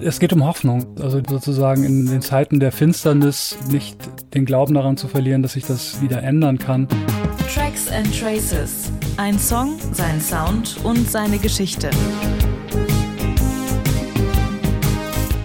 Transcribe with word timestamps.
Es 0.00 0.18
geht 0.20 0.32
um 0.32 0.44
Hoffnung, 0.44 0.86
also 1.00 1.20
sozusagen 1.26 1.84
in 1.84 2.06
den 2.06 2.20
Zeiten 2.20 2.60
der 2.60 2.72
Finsternis 2.72 3.56
nicht 3.70 3.96
den 4.34 4.44
Glauben 4.44 4.74
daran 4.74 4.96
zu 4.96 5.08
verlieren, 5.08 5.42
dass 5.42 5.54
sich 5.54 5.64
das 5.64 6.02
wieder 6.02 6.22
ändern 6.22 6.58
kann. 6.58 6.88
Tracks 7.52 7.88
and 7.90 8.18
Traces. 8.18 8.90
Ein 9.16 9.38
Song, 9.38 9.76
sein 9.92 10.20
Sound 10.20 10.76
und 10.84 11.08
seine 11.08 11.38
Geschichte. 11.38 11.90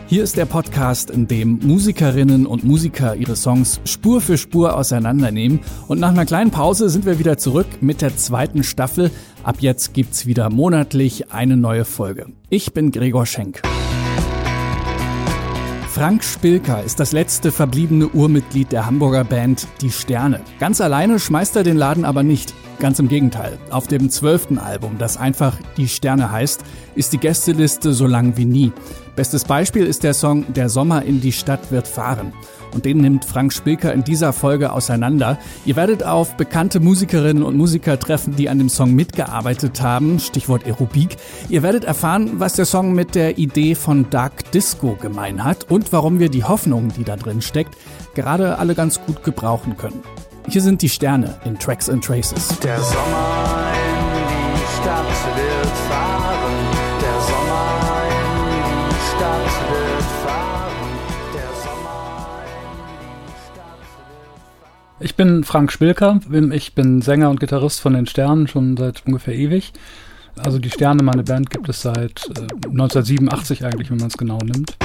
Hier 0.08 0.24
ist 0.24 0.38
der 0.38 0.46
Podcast, 0.46 1.12
in 1.12 1.28
dem 1.28 1.60
Musikerinnen 1.62 2.48
und 2.48 2.64
Musiker 2.64 3.16
ihre 3.16 3.36
Songs 3.36 3.80
Spur 3.86 4.22
für 4.22 4.40
Spur 4.40 4.76
auseinandernehmen. 4.76 5.60
Und 5.88 6.00
nach 6.00 6.10
einer 6.10 6.26
kleinen 6.26 6.50
Pause 6.50 6.90
sind 6.90 7.06
wir 7.06 7.20
wieder 7.20 7.38
zurück 7.38 7.68
mit 7.82 8.02
der 8.02 8.18
zweiten 8.18 8.64
Staffel. 8.64 9.12
Ab 9.44 9.58
jetzt 9.60 9.94
gibt's 9.94 10.26
wieder 10.26 10.50
monatlich 10.50 11.32
eine 11.32 11.58
neue 11.58 11.86
Folge. 11.86 12.26
Ich 12.50 12.74
bin 12.74 12.90
Gregor 12.90 13.28
Schenk. 13.28 13.62
Frank 16.00 16.24
Spilker 16.24 16.82
ist 16.82 17.02
das 17.02 17.12
letzte 17.12 17.52
verbliebene 17.52 18.08
Urmitglied 18.08 18.72
der 18.72 18.86
Hamburger 18.86 19.26
Band 19.26 19.68
Die 19.82 19.92
Sterne. 19.92 20.40
Ganz 20.58 20.80
alleine 20.80 21.20
schmeißt 21.20 21.58
er 21.58 21.64
den 21.64 21.76
Laden 21.76 22.06
aber 22.06 22.24
nicht. 22.24 22.54
Ganz 22.80 22.98
im 22.98 23.10
Gegenteil. 23.10 23.58
Auf 23.72 23.88
dem 23.88 24.10
zwölften 24.10 24.58
Album, 24.58 24.98
das 24.98 25.18
einfach 25.18 25.58
Die 25.76 25.90
Sterne 25.90 26.32
heißt, 26.32 26.64
ist 26.96 27.12
die 27.12 27.18
Gästeliste 27.18 27.92
so 27.92 28.08
lang 28.08 28.38
wie 28.38 28.46
nie. 28.46 28.72
Bestes 29.18 29.44
Beispiel 29.44 29.86
ist 29.86 30.04
der 30.04 30.14
Song 30.14 30.46
Der 30.54 30.70
Sommer 30.70 31.04
in 31.04 31.20
die 31.20 31.34
Stadt 31.34 31.72
wird 31.72 31.90
fahren. 31.90 32.32
Und 32.74 32.86
den 32.86 33.00
nimmt 33.00 33.26
Frank 33.26 33.52
Spilker 33.52 33.92
in 33.92 34.06
dieser 34.06 34.32
Folge 34.32 34.72
auseinander. 34.72 35.38
Ihr 35.66 35.76
werdet 35.76 36.04
auf 36.04 36.38
bekannte 36.38 36.80
Musikerinnen 36.80 37.44
und 37.44 37.58
Musiker 37.58 38.00
treffen, 38.00 38.38
die 38.38 38.48
an 38.48 38.60
dem 38.60 38.70
Song 38.70 38.96
mitgearbeitet 38.96 39.82
haben. 39.82 40.18
Stichwort 40.18 40.66
Aerobik. 40.66 41.18
Ihr 41.50 41.64
werdet 41.64 41.84
erfahren, 41.84 42.40
was 42.40 42.54
der 42.54 42.66
Song 42.66 42.94
mit 42.94 43.14
der 43.14 43.38
Idee 43.38 43.76
von 43.76 44.10
Dark 44.10 44.52
Disco 44.52 44.96
gemein 45.02 45.44
hat 45.44 45.70
und 45.70 45.92
warum 45.92 46.20
wir 46.20 46.30
die 46.30 46.46
Hoffnung, 46.46 46.94
die 46.98 47.04
da 47.04 47.18
drin 47.18 47.42
steckt, 47.42 47.76
gerade 48.16 48.58
alle 48.58 48.74
ganz 48.74 49.02
gut 49.02 49.22
gebrauchen 49.24 49.76
können. 49.76 50.02
Hier 50.52 50.64
sind 50.64 50.82
die 50.82 50.90
Sterne 50.90 51.36
in 51.46 51.60
Tracks 51.60 51.92
and 51.92 52.04
Traces. 52.04 52.48
Der 52.60 52.82
Sommer 52.82 53.72
in 53.72 54.56
die 54.56 54.82
Stadt 54.82 55.06
wird 55.36 55.78
fahren. 55.88 56.54
Der 57.00 57.22
Sommer 57.22 58.04
in 58.10 58.90
die 58.90 58.96
Stadt 59.10 59.46
wird 59.70 60.04
fahren. 60.26 60.72
Der 61.36 61.54
Sommer 61.62 62.46
in 62.50 63.28
die 63.28 63.34
Stadt 63.46 63.78
wird 63.78 64.26
fahren. 64.26 65.02
Ich 65.02 65.16
bin 65.16 65.44
Frank 65.44 65.72
Spilker, 65.72 66.20
ich 66.52 66.74
bin 66.74 67.04
Sänger 67.04 67.30
und 67.30 67.40
Gitarrist 67.40 67.80
von 67.80 67.94
den 67.94 68.08
Sternen 68.08 68.48
schon 68.48 68.76
seit 68.76 69.06
ungefähr 69.06 69.36
ewig. 69.36 69.72
Also 70.44 70.58
die 70.58 70.72
Sterne, 70.72 71.04
meine 71.04 71.24
Band, 71.24 71.52
gibt 71.52 71.70
es 71.70 71.84
seit 71.84 72.26
äh, 72.26 72.42
1987 72.66 73.66
eigentlich, 73.66 73.92
wenn 73.92 73.98
man 73.98 74.08
es 74.08 74.18
genau 74.18 74.40
nimmt. 74.40 74.76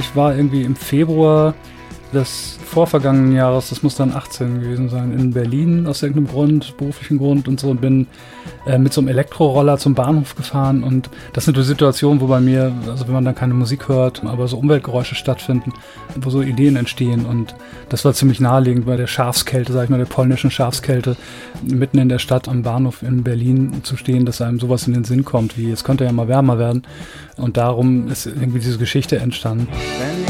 Ich 0.00 0.16
war 0.16 0.34
irgendwie 0.34 0.62
im 0.62 0.76
Februar 0.76 1.54
des 2.12 2.58
vorvergangenen 2.64 3.32
Jahres, 3.32 3.70
das 3.70 3.82
muss 3.82 3.94
dann 3.94 4.12
18 4.12 4.60
gewesen 4.60 4.88
sein, 4.88 5.12
in 5.12 5.32
Berlin 5.32 5.86
aus 5.86 6.02
irgendeinem 6.02 6.28
Grund, 6.28 6.76
beruflichen 6.76 7.18
Grund 7.18 7.48
und 7.48 7.60
so 7.60 7.70
und 7.70 7.80
bin 7.80 8.06
äh, 8.66 8.78
mit 8.78 8.92
so 8.92 9.00
einem 9.00 9.08
Elektroroller 9.08 9.78
zum 9.78 9.94
Bahnhof 9.94 10.34
gefahren. 10.34 10.82
Und 10.82 11.10
das 11.32 11.44
sind 11.44 11.56
so 11.56 11.62
Situationen, 11.62 12.20
wo 12.20 12.26
bei 12.26 12.40
mir, 12.40 12.72
also 12.88 13.06
wenn 13.06 13.14
man 13.14 13.24
dann 13.24 13.34
keine 13.34 13.54
Musik 13.54 13.88
hört, 13.88 14.24
aber 14.24 14.48
so 14.48 14.58
Umweltgeräusche 14.58 15.14
stattfinden, 15.14 15.72
wo 16.16 16.30
so 16.30 16.42
Ideen 16.42 16.76
entstehen. 16.76 17.26
Und 17.26 17.54
das 17.88 18.04
war 18.04 18.12
ziemlich 18.12 18.40
naheliegend 18.40 18.86
bei 18.86 18.96
der 18.96 19.06
Schafskälte, 19.06 19.72
sag 19.72 19.84
ich 19.84 19.90
mal, 19.90 19.98
der 19.98 20.06
polnischen 20.06 20.50
Schafskälte, 20.50 21.16
mitten 21.62 21.98
in 21.98 22.08
der 22.08 22.18
Stadt 22.18 22.48
am 22.48 22.62
Bahnhof 22.62 23.02
in 23.02 23.22
Berlin 23.22 23.82
zu 23.82 23.96
stehen, 23.96 24.26
dass 24.26 24.40
einem 24.40 24.60
sowas 24.60 24.86
in 24.86 24.94
den 24.94 25.04
Sinn 25.04 25.24
kommt, 25.24 25.56
wie 25.56 25.70
es 25.70 25.84
könnte 25.84 26.04
ja 26.04 26.12
mal 26.12 26.28
wärmer 26.28 26.58
werden. 26.58 26.82
Und 27.36 27.56
darum 27.56 28.08
ist 28.08 28.26
irgendwie 28.26 28.60
diese 28.60 28.78
Geschichte 28.78 29.18
entstanden. 29.18 29.68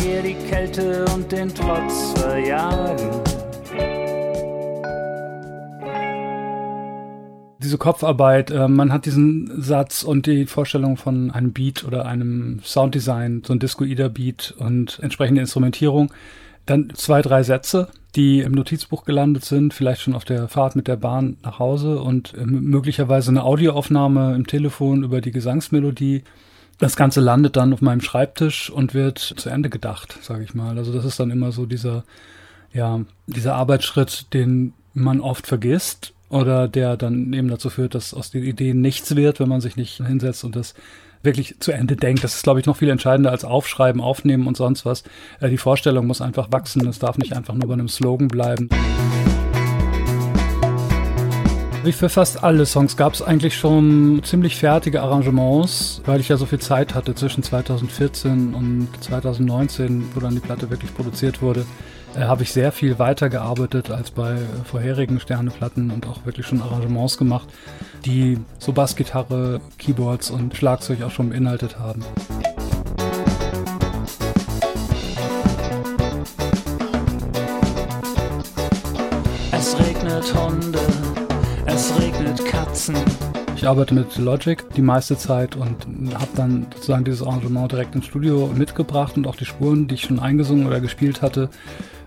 Die 0.05 0.10
Kälte 0.51 1.05
und 1.15 1.31
den 1.31 1.49
Trotz 1.55 2.13
verjagen. 2.21 3.09
diese 7.63 7.79
Kopfarbeit, 7.79 8.51
äh, 8.51 8.67
man 8.67 8.93
hat 8.93 9.07
diesen 9.07 9.63
Satz 9.63 10.03
und 10.03 10.27
die 10.27 10.47
Vorstellung 10.47 10.97
von 10.97 11.31
einem 11.31 11.53
Beat 11.53 11.85
oder 11.85 12.05
einem 12.05 12.59
Sounddesign, 12.65 13.43
so 13.47 13.53
ein 13.53 13.61
Discoider-Beat 13.61 14.57
und 14.59 14.99
entsprechende 15.01 15.41
Instrumentierung. 15.41 16.13
Dann 16.67 16.91
zwei, 16.95 17.23
drei 17.23 17.45
Sätze, 17.45 17.87
die 18.17 18.41
im 18.41 18.53
Notizbuch 18.53 19.05
gelandet 19.05 19.45
sind, 19.45 19.73
vielleicht 19.73 20.01
schon 20.01 20.17
auf 20.17 20.25
der 20.25 20.49
Fahrt 20.49 20.75
mit 20.75 20.89
der 20.89 20.97
Bahn 20.97 21.37
nach 21.45 21.61
Hause 21.61 22.01
und 22.01 22.35
äh, 22.35 22.45
möglicherweise 22.45 23.31
eine 23.31 23.45
Audioaufnahme 23.45 24.35
im 24.35 24.49
Telefon 24.49 25.05
über 25.05 25.21
die 25.21 25.31
Gesangsmelodie. 25.31 26.25
Das 26.81 26.97
Ganze 26.97 27.21
landet 27.21 27.57
dann 27.57 27.75
auf 27.75 27.83
meinem 27.83 28.01
Schreibtisch 28.01 28.71
und 28.71 28.95
wird 28.95 29.19
zu 29.19 29.51
Ende 29.51 29.69
gedacht, 29.69 30.19
sage 30.23 30.45
ich 30.45 30.55
mal. 30.55 30.79
Also 30.79 30.95
das 30.95 31.05
ist 31.05 31.21
dann 31.21 31.31
immer 31.31 31.53
so 31.53 31.67
dieser, 31.67 32.05
ja, 32.73 33.01
dieser 33.27 33.55
Arbeitsschritt, 33.55 34.33
den 34.33 34.73
man 34.95 35.21
oft 35.21 35.47
vergisst 35.47 36.15
oder 36.31 36.69
der 36.69 36.97
dann 36.97 37.35
eben 37.35 37.49
dazu 37.49 37.69
führt, 37.69 37.95
dass 37.95 38.15
aus 38.15 38.31
den 38.31 38.45
Ideen 38.45 38.81
nichts 38.81 39.15
wird, 39.15 39.41
wenn 39.41 39.49
man 39.49 39.61
sich 39.61 39.77
nicht 39.77 39.99
hinsetzt 40.05 40.43
und 40.43 40.57
das 40.57 40.75
wirklich 41.23 41.61
zu 41.61 41.71
Ende 41.73 41.97
denkt. 41.97 42.25
Das 42.25 42.37
ist, 42.37 42.45
glaube 42.45 42.61
ich, 42.61 42.67
noch 42.67 42.79
viel 42.79 42.89
entscheidender 42.89 43.31
als 43.31 43.45
Aufschreiben, 43.45 44.01
Aufnehmen 44.01 44.47
und 44.47 44.57
sonst 44.57 44.87
was. 44.87 45.05
Äh, 45.41 45.51
die 45.51 45.59
Vorstellung 45.59 46.07
muss 46.07 46.23
einfach 46.23 46.51
wachsen. 46.51 46.87
Es 46.89 46.99
darf 46.99 47.19
nicht 47.19 47.35
einfach 47.35 47.53
nur 47.53 47.69
bei 47.69 47.75
einem 47.75 47.89
Slogan 47.89 48.29
bleiben. 48.29 48.71
Wie 51.83 51.93
für 51.93 52.11
fast 52.11 52.45
alle 52.45 52.67
Songs 52.67 52.97
gab 52.97 53.15
es 53.15 53.23
eigentlich 53.23 53.57
schon 53.57 54.21
ziemlich 54.23 54.57
fertige 54.57 55.01
Arrangements, 55.01 56.03
weil 56.05 56.21
ich 56.21 56.29
ja 56.29 56.37
so 56.37 56.45
viel 56.45 56.59
Zeit 56.59 56.95
hatte 56.95 57.15
zwischen 57.15 57.43
2014 57.43 58.55
und 58.55 58.89
2019, 59.01 60.11
wo 60.15 60.21
dann 60.21 60.35
die 60.35 60.41
Platte 60.41 60.69
wirklich 60.69 60.95
produziert 60.95 61.41
wurde 61.41 61.65
äh, 62.17 62.23
habe 62.23 62.43
ich 62.43 62.53
sehr 62.53 62.73
viel 62.73 62.99
weitergearbeitet 62.99 63.91
als 63.91 64.11
bei 64.11 64.37
vorherigen 64.65 65.21
Sterneplatten 65.21 65.91
und 65.91 66.07
auch 66.07 66.25
wirklich 66.27 66.47
schon 66.47 66.61
Arrangements 66.61 67.19
gemacht, 67.19 67.49
die 68.05 68.39
so 68.59 68.73
Bassgitarre, 68.73 69.61
Keyboards 69.79 70.31
und 70.31 70.57
Schlagzeug 70.57 71.03
auch 71.03 71.11
schon 71.11 71.31
beinhaltet 71.31 71.79
haben. 71.79 72.05
Ich 83.61 83.69
arbeite 83.69 83.93
mit 83.93 84.17
Logic 84.17 84.65
die 84.75 84.81
meiste 84.81 85.19
Zeit 85.19 85.55
und 85.55 85.87
habe 86.15 86.31
dann 86.35 86.67
sozusagen 86.75 87.05
dieses 87.05 87.23
Arrangement 87.23 87.71
direkt 87.71 87.95
ins 87.95 88.07
Studio 88.07 88.51
mitgebracht 88.57 89.19
und 89.19 89.27
auch 89.27 89.37
die 89.37 89.45
Spuren, 89.45 89.87
die 89.87 89.97
ich 89.97 90.01
schon 90.01 90.19
eingesungen 90.19 90.67
oder 90.67 90.81
gespielt 90.81 91.21
hatte, 91.21 91.51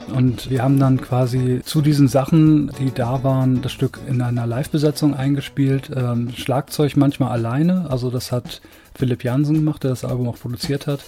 und 0.08 0.50
wir 0.50 0.63
haben 0.63 0.80
dann 0.80 1.00
quasi 1.00 1.62
zu 1.63 1.81
diesen 1.81 2.08
Sachen, 2.08 2.72
die 2.80 2.92
da 2.92 3.24
waren, 3.24 3.62
das 3.62 3.72
Stück 3.72 4.00
in 4.08 4.22
einer 4.22 4.47
Live-Besetzung 4.47 5.13
eingespielt. 5.13 5.92
Ähm, 5.96 6.31
Schlagzeug 6.36 6.97
manchmal 6.97 7.31
alleine. 7.31 7.86
Also 7.90 8.09
das 8.09 8.31
hat 8.31 8.62
Philipp 8.96 9.24
Jansen 9.24 9.56
gemacht, 9.56 9.84
der 9.84 9.92
das 9.92 10.03
Album 10.03 10.28
auch 10.28 10.38
produziert 10.38 10.88
hat. 10.88 11.02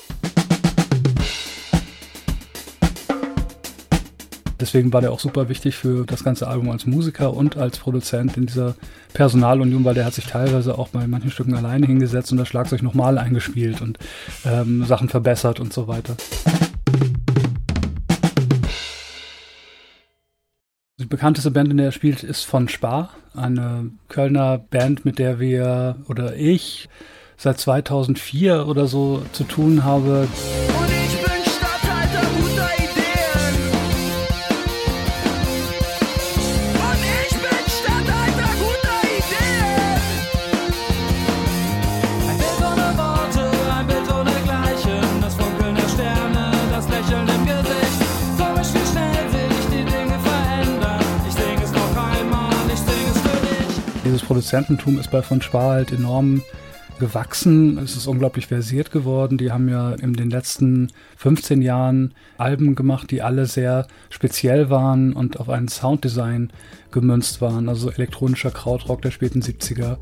Deswegen 4.59 4.93
war 4.93 5.01
der 5.01 5.11
auch 5.11 5.19
super 5.19 5.49
wichtig 5.49 5.75
für 5.75 6.05
das 6.05 6.23
ganze 6.23 6.47
Album 6.47 6.69
als 6.69 6.85
Musiker 6.85 7.33
und 7.33 7.57
als 7.57 7.77
Produzent 7.77 8.37
in 8.37 8.45
dieser 8.45 8.75
Personalunion, 9.13 9.83
weil 9.83 9.93
der 9.93 10.05
hat 10.05 10.13
sich 10.13 10.25
teilweise 10.25 10.77
auch 10.77 10.89
bei 10.89 11.07
manchen 11.07 11.31
Stücken 11.31 11.55
alleine 11.55 11.85
hingesetzt 11.85 12.31
und 12.31 12.37
das 12.37 12.47
Schlagzeug 12.47 12.81
nochmal 12.81 13.17
eingespielt 13.17 13.81
und 13.81 13.99
ähm, 14.45 14.85
Sachen 14.85 15.09
verbessert 15.09 15.59
und 15.59 15.73
so 15.73 15.87
weiter. 15.87 16.15
Die 20.97 21.05
bekannteste 21.05 21.51
Band, 21.51 21.69
in 21.69 21.77
der 21.77 21.87
er 21.87 21.91
spielt, 21.91 22.23
ist 22.23 22.45
von 22.45 22.69
Spar, 22.69 23.09
eine 23.33 23.91
Kölner 24.07 24.57
Band, 24.57 25.03
mit 25.03 25.19
der 25.19 25.41
wir 25.41 25.97
oder 26.07 26.37
ich 26.37 26.87
seit 27.37 27.59
2004 27.59 28.65
oder 28.65 28.87
so 28.87 29.21
zu 29.33 29.43
tun 29.43 29.83
habe. 29.83 30.27
Produzententum 54.25 54.99
ist 54.99 55.11
bei 55.11 55.21
von 55.21 55.39
Spar 55.39 55.73
halt 55.73 55.91
enorm 55.91 56.41
gewachsen. 56.99 57.77
Es 57.77 57.95
ist 57.95 58.07
unglaublich 58.07 58.47
versiert 58.47 58.91
geworden. 58.91 59.37
Die 59.37 59.51
haben 59.51 59.69
ja 59.69 59.91
in 59.91 60.13
den 60.13 60.31
letzten 60.31 60.87
15 61.17 61.61
Jahren 61.61 62.13
Alben 62.37 62.73
gemacht, 62.73 63.11
die 63.11 63.21
alle 63.21 63.45
sehr 63.45 63.85
speziell 64.09 64.71
waren 64.71 65.13
und 65.13 65.39
auf 65.39 65.49
ein 65.49 65.67
Sounddesign 65.67 66.51
gemünzt 66.91 67.39
waren. 67.39 67.69
Also 67.69 67.91
elektronischer 67.91 68.51
Krautrock 68.51 69.03
der 69.03 69.11
späten 69.11 69.41
70er. 69.41 69.97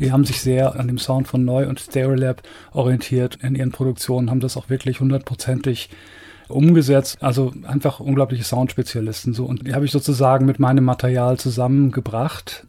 Die 0.00 0.12
haben 0.12 0.24
sich 0.24 0.40
sehr 0.40 0.80
an 0.80 0.88
dem 0.88 0.98
Sound 0.98 1.28
von 1.28 1.44
Neu 1.44 1.68
und 1.68 1.78
Stereolab 1.78 2.42
orientiert 2.72 3.38
in 3.42 3.54
ihren 3.54 3.70
Produktionen, 3.70 4.30
haben 4.30 4.40
das 4.40 4.56
auch 4.56 4.70
wirklich 4.70 5.00
hundertprozentig 5.00 5.90
umgesetzt. 6.48 7.18
Also 7.20 7.52
einfach 7.64 8.00
unglaubliche 8.00 8.44
Soundspezialisten 8.44 9.34
so. 9.34 9.44
Und 9.44 9.66
die 9.66 9.74
habe 9.74 9.84
ich 9.84 9.92
sozusagen 9.92 10.46
mit 10.46 10.58
meinem 10.58 10.84
Material 10.84 11.38
zusammengebracht. 11.38 12.66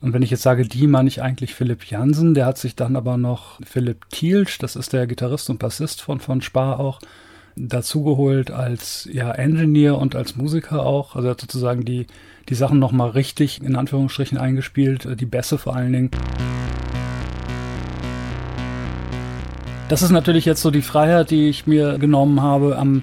Und 0.00 0.14
wenn 0.14 0.22
ich 0.22 0.30
jetzt 0.30 0.42
sage, 0.42 0.66
die 0.66 0.86
meine 0.86 1.08
ich 1.08 1.22
eigentlich 1.22 1.54
Philipp 1.54 1.84
Jansen, 1.84 2.34
der 2.34 2.46
hat 2.46 2.56
sich 2.56 2.74
dann 2.74 2.96
aber 2.96 3.18
noch 3.18 3.60
Philipp 3.64 4.08
Thielsch, 4.08 4.58
das 4.58 4.76
ist 4.76 4.92
der 4.92 5.06
Gitarrist 5.06 5.50
und 5.50 5.58
Bassist 5.58 6.00
von, 6.00 6.20
von 6.20 6.40
Spar 6.40 6.80
auch, 6.80 7.00
dazugeholt 7.56 8.50
als 8.50 9.08
ja, 9.12 9.32
Engineer 9.32 9.98
und 9.98 10.14
als 10.14 10.36
Musiker 10.36 10.84
auch. 10.84 11.16
Also 11.16 11.28
er 11.28 11.32
hat 11.32 11.40
sozusagen 11.40 11.84
die, 11.84 12.06
die 12.48 12.54
Sachen 12.54 12.78
nochmal 12.78 13.10
richtig 13.10 13.62
in 13.62 13.76
Anführungsstrichen 13.76 14.38
eingespielt, 14.38 15.08
die 15.20 15.26
Bässe 15.26 15.58
vor 15.58 15.76
allen 15.76 15.92
Dingen. 15.92 16.10
Das 19.88 20.02
ist 20.02 20.10
natürlich 20.10 20.44
jetzt 20.44 20.62
so 20.62 20.70
die 20.70 20.82
Freiheit, 20.82 21.32
die 21.32 21.48
ich 21.48 21.66
mir 21.66 21.98
genommen 21.98 22.40
habe 22.42 22.78
am, 22.78 23.02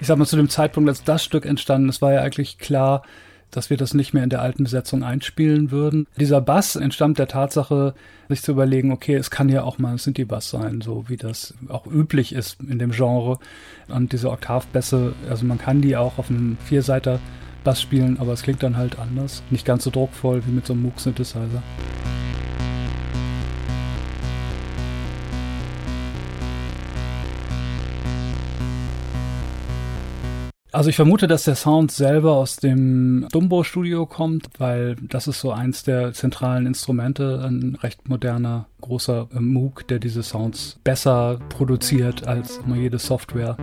ich 0.00 0.06
sag 0.06 0.16
mal, 0.16 0.24
zu 0.24 0.36
dem 0.36 0.48
Zeitpunkt, 0.48 0.88
als 0.88 1.04
das 1.04 1.22
Stück 1.22 1.44
entstanden 1.44 1.90
ist, 1.90 2.00
war 2.00 2.14
ja 2.14 2.22
eigentlich 2.22 2.56
klar, 2.56 3.02
dass 3.52 3.70
wir 3.70 3.76
das 3.76 3.94
nicht 3.94 4.12
mehr 4.12 4.24
in 4.24 4.30
der 4.30 4.42
alten 4.42 4.64
Besetzung 4.64 5.04
einspielen 5.04 5.70
würden. 5.70 6.08
Dieser 6.18 6.40
Bass 6.40 6.74
entstammt 6.74 7.18
der 7.18 7.28
Tatsache, 7.28 7.94
sich 8.28 8.42
zu 8.42 8.52
überlegen, 8.52 8.90
okay, 8.90 9.14
es 9.14 9.30
kann 9.30 9.48
ja 9.48 9.62
auch 9.62 9.78
mal 9.78 9.92
ein 9.92 9.98
Synthie-Bass 9.98 10.50
sein, 10.50 10.80
so 10.80 11.04
wie 11.08 11.16
das 11.16 11.54
auch 11.68 11.86
üblich 11.86 12.34
ist 12.34 12.58
in 12.60 12.78
dem 12.78 12.90
Genre. 12.90 13.38
Und 13.88 14.12
diese 14.12 14.30
Oktavbässe, 14.30 15.12
also 15.28 15.44
man 15.44 15.58
kann 15.58 15.82
die 15.82 15.96
auch 15.96 16.18
auf 16.18 16.30
einem 16.30 16.56
Vierseiter 16.64 17.20
Bass 17.62 17.80
spielen, 17.80 18.18
aber 18.18 18.32
es 18.32 18.42
klingt 18.42 18.62
dann 18.62 18.76
halt 18.76 18.98
anders. 18.98 19.42
Nicht 19.50 19.66
ganz 19.66 19.84
so 19.84 19.90
druckvoll 19.90 20.42
wie 20.46 20.50
mit 20.50 20.66
so 20.66 20.72
einem 20.72 20.82
Moog-Synthesizer. 20.82 21.62
Also 30.82 30.90
ich 30.90 30.96
vermute, 30.96 31.28
dass 31.28 31.44
der 31.44 31.54
Sound 31.54 31.92
selber 31.92 32.32
aus 32.32 32.56
dem 32.56 33.28
Dumbo-Studio 33.30 34.04
kommt, 34.04 34.48
weil 34.58 34.96
das 34.96 35.28
ist 35.28 35.38
so 35.38 35.52
eins 35.52 35.84
der 35.84 36.12
zentralen 36.12 36.66
Instrumente, 36.66 37.40
ein 37.46 37.78
recht 37.80 38.08
moderner, 38.08 38.66
großer 38.80 39.28
Moog, 39.38 39.86
der 39.86 40.00
diese 40.00 40.24
Sounds 40.24 40.80
besser 40.82 41.38
produziert 41.50 42.26
als 42.26 42.56
immer 42.66 42.74
jede 42.74 42.98
Software. 42.98 43.56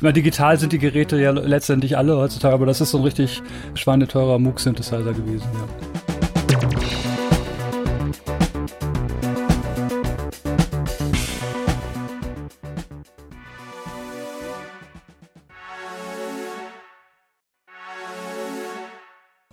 Meine, 0.00 0.12
digital 0.12 0.60
sind 0.60 0.72
die 0.72 0.78
Geräte 0.78 1.20
ja 1.20 1.32
letztendlich 1.32 1.98
alle 1.98 2.16
heutzutage, 2.16 2.54
aber 2.54 2.66
das 2.66 2.80
ist 2.80 2.92
so 2.92 2.98
ein 2.98 3.04
richtig 3.04 3.42
schweineteurer 3.74 4.38
Moog-Synthesizer 4.38 5.12
gewesen, 5.12 5.48
ja. 5.54 5.97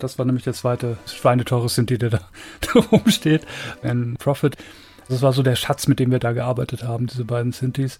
Das 0.05 0.19
war 0.19 0.25
nämlich 0.27 0.43
der 0.43 0.53
zweite 0.53 0.97
Schweineteure 1.07 1.67
Sinti, 1.67 1.97
der 1.97 2.11
da, 2.11 2.19
da 2.61 2.79
rumsteht. 2.79 3.41
Ein 3.81 4.17
Profit. 4.19 4.55
Das 5.09 5.23
war 5.23 5.33
so 5.33 5.41
der 5.41 5.55
Schatz, 5.55 5.87
mit 5.87 5.99
dem 5.99 6.11
wir 6.11 6.19
da 6.19 6.31
gearbeitet 6.31 6.83
haben, 6.83 7.07
diese 7.07 7.25
beiden 7.25 7.51
Synthes. 7.53 7.97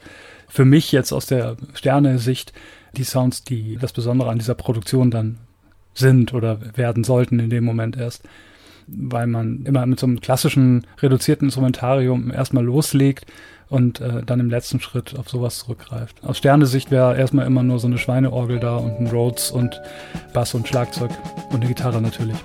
Für 0.48 0.66
mich 0.66 0.92
jetzt 0.92 1.12
aus 1.12 1.25
der 1.25 1.57
Sterne-Sicht 1.74 2.54
die 2.96 3.04
Sounds, 3.04 3.44
die 3.44 3.78
das 3.81 3.92
Besondere 3.92 4.30
an 4.30 4.38
dieser 4.38 4.54
Produktion 4.54 5.10
dann 5.10 5.40
sind 5.96 6.31
oder 6.36 6.78
werden 6.78 7.04
sollten 7.04 7.40
in 7.40 7.50
dem 7.50 7.63
Moment 7.63 7.98
erst. 7.98 8.22
Weil 8.86 9.25
man 9.25 9.66
immer 9.66 9.84
mit 9.88 10.00
so 10.00 10.06
einem 10.06 10.22
klassischen 10.22 10.86
reduzierten 11.01 11.48
Instrumentarium 11.48 12.31
erstmal 12.31 12.63
loslegt 12.63 13.25
und 13.69 14.01
äh, 14.01 14.23
dann 14.23 14.39
im 14.39 14.50
letzten 14.50 14.79
Schritt 14.79 15.17
auf 15.17 15.29
sowas 15.29 15.59
zurückgreift. 15.59 16.17
Aus 16.23 16.38
Sternesicht 16.38 16.91
wäre 16.91 17.17
erstmal 17.17 17.45
immer 17.45 17.63
nur 17.63 17.79
so 17.79 17.88
eine 17.88 17.97
Schweineorgel 17.97 18.59
da 18.59 18.77
und 18.77 19.00
ein 19.00 19.07
Rhodes 19.07 19.51
und 19.51 19.81
Bass 20.33 20.53
und 20.53 20.67
Schlagzeug 20.67 21.12
und 21.50 21.57
eine 21.57 21.67
Gitarre 21.67 22.01
natürlich. 22.01 22.38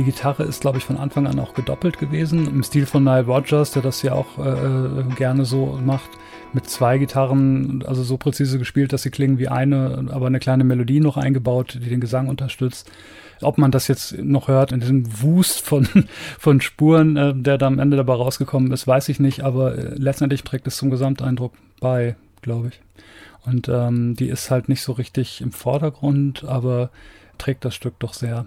Die 0.00 0.06
Gitarre 0.06 0.44
ist, 0.44 0.62
glaube 0.62 0.78
ich, 0.78 0.84
von 0.84 0.96
Anfang 0.96 1.26
an 1.26 1.38
auch 1.38 1.52
gedoppelt 1.52 1.98
gewesen, 1.98 2.46
im 2.46 2.62
Stil 2.62 2.86
von 2.86 3.04
Nile 3.04 3.26
Rodgers, 3.26 3.72
der 3.72 3.82
das 3.82 4.00
ja 4.00 4.14
auch 4.14 4.38
äh, 4.38 4.48
äh 4.48 5.04
gerne 5.14 5.44
so 5.44 5.78
macht 5.84 6.08
mit 6.54 6.70
zwei 6.70 6.96
Gitarren, 6.96 7.84
also 7.86 8.02
so 8.02 8.16
präzise 8.16 8.58
gespielt, 8.58 8.94
dass 8.94 9.02
sie 9.02 9.10
klingen 9.10 9.38
wie 9.38 9.48
eine, 9.48 10.06
aber 10.10 10.28
eine 10.28 10.38
kleine 10.38 10.64
Melodie 10.64 11.00
noch 11.00 11.18
eingebaut, 11.18 11.78
die 11.82 11.90
den 11.90 12.00
Gesang 12.00 12.28
unterstützt. 12.28 12.90
Ob 13.42 13.58
man 13.58 13.72
das 13.72 13.88
jetzt 13.88 14.16
noch 14.16 14.48
hört 14.48 14.72
in 14.72 14.80
diesem 14.80 15.20
Wust 15.20 15.60
von, 15.60 15.86
von 16.38 16.62
Spuren, 16.62 17.18
äh, 17.18 17.34
der 17.34 17.58
da 17.58 17.66
am 17.66 17.78
Ende 17.78 17.98
dabei 17.98 18.14
rausgekommen 18.14 18.72
ist, 18.72 18.86
weiß 18.86 19.10
ich 19.10 19.20
nicht, 19.20 19.42
aber 19.42 19.76
äh, 19.76 19.94
letztendlich 19.96 20.44
trägt 20.44 20.66
es 20.66 20.78
zum 20.78 20.88
Gesamteindruck 20.88 21.52
bei, 21.78 22.16
glaube 22.40 22.68
ich. 22.68 22.80
Und 23.44 23.68
ähm, 23.68 24.16
die 24.16 24.30
ist 24.30 24.50
halt 24.50 24.70
nicht 24.70 24.80
so 24.80 24.92
richtig 24.92 25.42
im 25.42 25.52
Vordergrund, 25.52 26.44
aber 26.44 26.88
trägt 27.36 27.66
das 27.66 27.74
Stück 27.74 27.98
doch 27.98 28.14
sehr. 28.14 28.46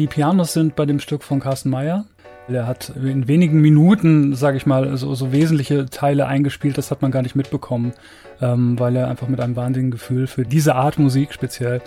Die 0.00 0.06
Pianos 0.06 0.54
sind 0.54 0.76
bei 0.76 0.86
dem 0.86 0.98
Stück 0.98 1.22
von 1.22 1.40
Carsten 1.40 1.68
Meyer. 1.68 2.06
Er 2.48 2.66
hat 2.66 2.88
in 2.96 3.28
wenigen 3.28 3.60
Minuten, 3.60 4.34
sage 4.34 4.56
ich 4.56 4.64
mal, 4.64 4.96
so, 4.96 5.14
so, 5.14 5.30
wesentliche 5.30 5.90
Teile 5.90 6.26
eingespielt, 6.26 6.78
das 6.78 6.90
hat 6.90 7.02
man 7.02 7.10
gar 7.10 7.20
nicht 7.20 7.36
mitbekommen, 7.36 7.92
ähm, 8.40 8.78
weil 8.78 8.96
er 8.96 9.08
einfach 9.08 9.28
mit 9.28 9.40
einem 9.40 9.56
wahnsinnigen 9.56 9.90
Gefühl 9.90 10.26
für 10.26 10.44
diese 10.44 10.74
Art 10.74 10.98
Musik 10.98 11.34
speziell 11.34 11.82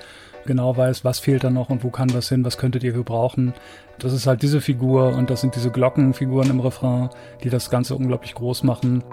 genau 0.46 0.78
weiß, 0.78 1.04
was 1.04 1.18
fehlt 1.18 1.44
da 1.44 1.50
noch 1.50 1.72
und 1.72 1.84
wo 1.84 1.90
kann 1.90 2.14
was 2.14 2.30
hin, 2.30 2.46
was 2.46 2.60
könntet 2.60 2.84
ihr 2.84 2.94
gebrauchen. 2.94 3.56
Das 3.98 4.14
ist 4.14 4.28
halt 4.28 4.44
diese 4.44 4.62
Figur 4.62 5.16
und 5.16 5.32
das 5.32 5.42
sind 5.42 5.56
diese 5.56 5.72
Glockenfiguren 5.72 6.52
im 6.52 6.60
Refrain, 6.60 7.10
die 7.44 7.50
das 7.50 7.72
Ganze 7.72 7.96
unglaublich 7.96 8.36
groß 8.36 8.62
machen. 8.62 9.04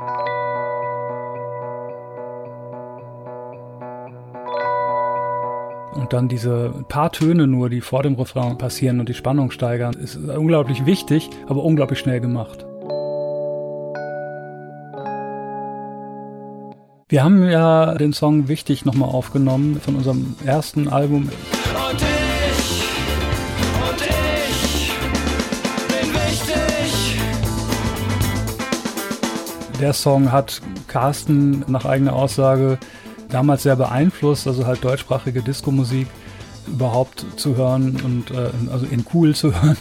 Dann 6.13 6.29
diese 6.29 6.85
paar 6.89 7.13
Töne 7.13 7.47
nur, 7.47 7.71
die 7.71 7.81
vor 7.81 8.03
dem 8.03 8.15
Refrain 8.15 8.59
passieren 8.59 9.01
und 9.01 9.09
die 9.09 9.15
Spannung 9.15 9.51
steigern, 9.51 9.95
ist 9.95 10.17
unglaublich 10.17 10.87
wichtig, 10.87 11.31
aber 11.47 11.63
unglaublich 11.63 11.99
schnell 11.99 12.21
gemacht. 12.21 12.67
Wir 17.09 17.25
haben 17.25 17.49
ja 17.49 17.95
den 17.95 18.13
Song 18.13 18.47
Wichtig 18.47 18.85
nochmal 18.85 19.09
aufgenommen 19.09 19.81
von 19.81 19.97
unserem 19.97 20.37
ersten 20.45 20.89
Album. 20.89 21.23
Und 21.23 22.01
ich, 22.01 22.83
und 23.91 24.01
ich 24.01 24.93
bin 25.89 26.15
wichtig. 26.15 27.21
Der 29.81 29.93
Song 29.93 30.31
hat 30.31 30.61
Carsten 30.87 31.65
nach 31.67 31.85
eigener 31.85 32.13
Aussage 32.13 32.79
damals 33.31 33.63
sehr 33.63 33.77
beeinflusst, 33.77 34.47
also 34.47 34.67
halt 34.67 34.85
deutschsprachige 34.85 35.43
Disco-Musik 35.43 36.07
überhaupt 36.67 37.25
zu 37.37 37.57
hören 37.57 38.01
und 38.05 38.31
äh, 38.31 38.51
also 38.73 38.87
in 38.87 39.05
cool 39.15 39.35
zu 39.35 39.55
hören. 39.63 39.77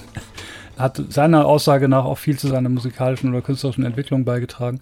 Hat 0.78 1.02
seiner 1.10 1.46
Aussage 1.46 1.90
nach 1.90 2.06
auch 2.06 2.18
viel 2.18 2.40
zu 2.40 2.48
seiner 2.48 2.70
musikalischen 2.70 3.30
oder 3.32 3.42
künstlerischen 3.42 3.84
Entwicklung 3.84 4.24
beigetragen. 4.24 4.80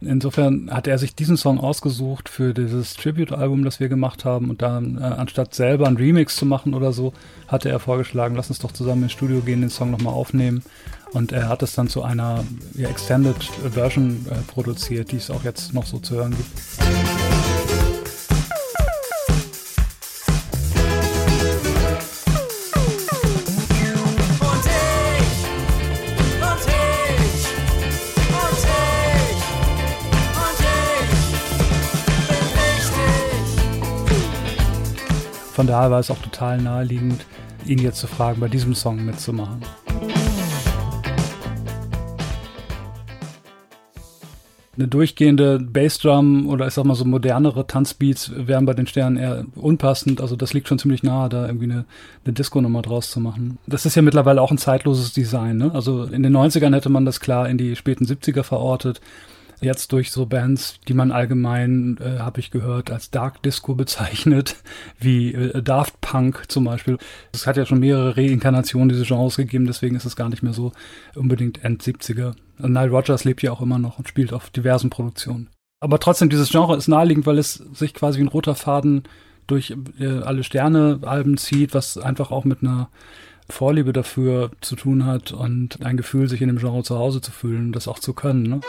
Insofern 0.00 0.70
hat 0.70 0.86
er 0.86 0.98
sich 0.98 1.16
diesen 1.16 1.36
Song 1.36 1.58
ausgesucht 1.58 2.28
für 2.28 2.54
dieses 2.54 2.94
Tribute-Album, 2.94 3.64
das 3.64 3.80
wir 3.80 3.88
gemacht 3.88 4.24
haben. 4.24 4.50
Und 4.50 4.62
dann, 4.62 4.98
äh, 4.98 5.02
anstatt 5.02 5.52
selber 5.52 5.88
einen 5.88 5.96
Remix 5.96 6.36
zu 6.36 6.46
machen 6.46 6.74
oder 6.74 6.92
so, 6.92 7.12
hatte 7.48 7.70
er 7.70 7.80
vorgeschlagen, 7.80 8.36
lass 8.36 8.50
uns 8.50 8.60
doch 8.60 8.70
zusammen 8.70 9.04
ins 9.04 9.12
Studio 9.12 9.40
gehen, 9.40 9.62
den 9.62 9.70
Song 9.70 9.90
nochmal 9.90 10.14
aufnehmen. 10.14 10.62
Und 11.12 11.32
er 11.32 11.48
hat 11.48 11.62
es 11.62 11.74
dann 11.74 11.88
zu 11.88 12.02
einer 12.02 12.44
ja, 12.74 12.88
Extended 12.88 13.36
Version 13.72 14.24
äh, 14.30 14.34
produziert, 14.46 15.10
die 15.10 15.16
es 15.16 15.28
auch 15.28 15.42
jetzt 15.42 15.74
noch 15.74 15.86
so 15.86 15.98
zu 15.98 16.14
hören 16.14 16.36
gibt. 16.36 17.51
Von 35.52 35.66
daher 35.66 35.90
war 35.90 36.00
es 36.00 36.10
auch 36.10 36.18
total 36.18 36.62
naheliegend, 36.62 37.26
ihn 37.66 37.78
jetzt 37.78 37.98
zu 37.98 38.06
fragen, 38.06 38.40
bei 38.40 38.48
diesem 38.48 38.74
Song 38.74 39.04
mitzumachen. 39.04 39.60
Eine 44.74 44.88
durchgehende 44.88 45.58
Bassdrum 45.58 46.48
oder 46.48 46.66
ich 46.66 46.72
sag 46.72 46.86
mal 46.86 46.94
so 46.94 47.04
modernere 47.04 47.66
Tanzbeats 47.66 48.32
wären 48.34 48.64
bei 48.64 48.72
den 48.72 48.86
Sternen 48.86 49.18
eher 49.18 49.44
unpassend. 49.54 50.22
Also 50.22 50.36
das 50.36 50.54
liegt 50.54 50.68
schon 50.68 50.78
ziemlich 50.78 51.02
nahe, 51.02 51.28
da 51.28 51.44
irgendwie 51.44 51.66
eine, 51.66 51.84
eine 52.24 52.32
Disco-Nummer 52.32 52.80
draus 52.80 53.10
zu 53.10 53.20
machen. 53.20 53.58
Das 53.66 53.84
ist 53.84 53.94
ja 53.94 54.00
mittlerweile 54.00 54.40
auch 54.40 54.50
ein 54.50 54.56
zeitloses 54.56 55.12
Design. 55.12 55.58
Ne? 55.58 55.70
Also 55.74 56.04
in 56.04 56.22
den 56.22 56.34
90ern 56.34 56.74
hätte 56.74 56.88
man 56.88 57.04
das 57.04 57.20
klar 57.20 57.46
in 57.50 57.58
die 57.58 57.76
späten 57.76 58.06
70er 58.06 58.42
verortet 58.42 59.02
jetzt 59.62 59.92
durch 59.92 60.10
so 60.10 60.26
Bands, 60.26 60.78
die 60.88 60.94
man 60.94 61.12
allgemein, 61.12 61.98
äh, 62.00 62.18
habe 62.18 62.40
ich 62.40 62.50
gehört, 62.50 62.90
als 62.90 63.10
Dark 63.10 63.42
Disco 63.42 63.74
bezeichnet, 63.76 64.56
wie 64.98 65.34
äh, 65.34 65.62
Daft 65.62 66.00
Punk 66.00 66.44
zum 66.48 66.64
Beispiel. 66.64 66.98
Es 67.32 67.46
hat 67.46 67.56
ja 67.56 67.66
schon 67.66 67.80
mehrere 67.80 68.16
Reinkarnationen 68.16 68.88
dieses 68.88 69.08
Genres 69.08 69.36
gegeben, 69.36 69.66
deswegen 69.66 69.96
ist 69.96 70.04
es 70.04 70.16
gar 70.16 70.28
nicht 70.28 70.42
mehr 70.42 70.52
so 70.52 70.72
unbedingt 71.14 71.64
End 71.64 71.82
70er. 71.82 72.34
Und 72.58 72.72
Nile 72.72 72.90
Rogers 72.90 73.24
lebt 73.24 73.42
ja 73.42 73.52
auch 73.52 73.60
immer 73.60 73.78
noch 73.78 73.98
und 73.98 74.08
spielt 74.08 74.32
auf 74.32 74.50
diversen 74.50 74.90
Produktionen. 74.90 75.48
Aber 75.80 75.98
trotzdem, 75.98 76.28
dieses 76.28 76.50
Genre 76.50 76.76
ist 76.76 76.86
naheliegend, 76.86 77.26
weil 77.26 77.38
es 77.38 77.54
sich 77.54 77.92
quasi 77.92 78.18
wie 78.18 78.24
ein 78.24 78.28
roter 78.28 78.54
Faden 78.54 79.02
durch 79.48 79.74
äh, 79.98 80.06
alle 80.06 80.44
Sterne-Alben 80.44 81.36
zieht, 81.36 81.74
was 81.74 81.98
einfach 81.98 82.30
auch 82.30 82.44
mit 82.44 82.62
einer 82.62 82.88
Vorliebe 83.48 83.92
dafür 83.92 84.50
zu 84.60 84.76
tun 84.76 85.04
hat 85.04 85.32
und 85.32 85.84
ein 85.84 85.96
Gefühl, 85.96 86.28
sich 86.28 86.40
in 86.40 86.48
dem 86.48 86.58
Genre 86.58 86.82
zu 86.82 86.98
Hause 86.98 87.20
zu 87.20 87.32
fühlen, 87.32 87.72
das 87.72 87.88
auch 87.88 87.98
zu 87.98 88.14
können. 88.14 88.44
Ne? 88.44 88.60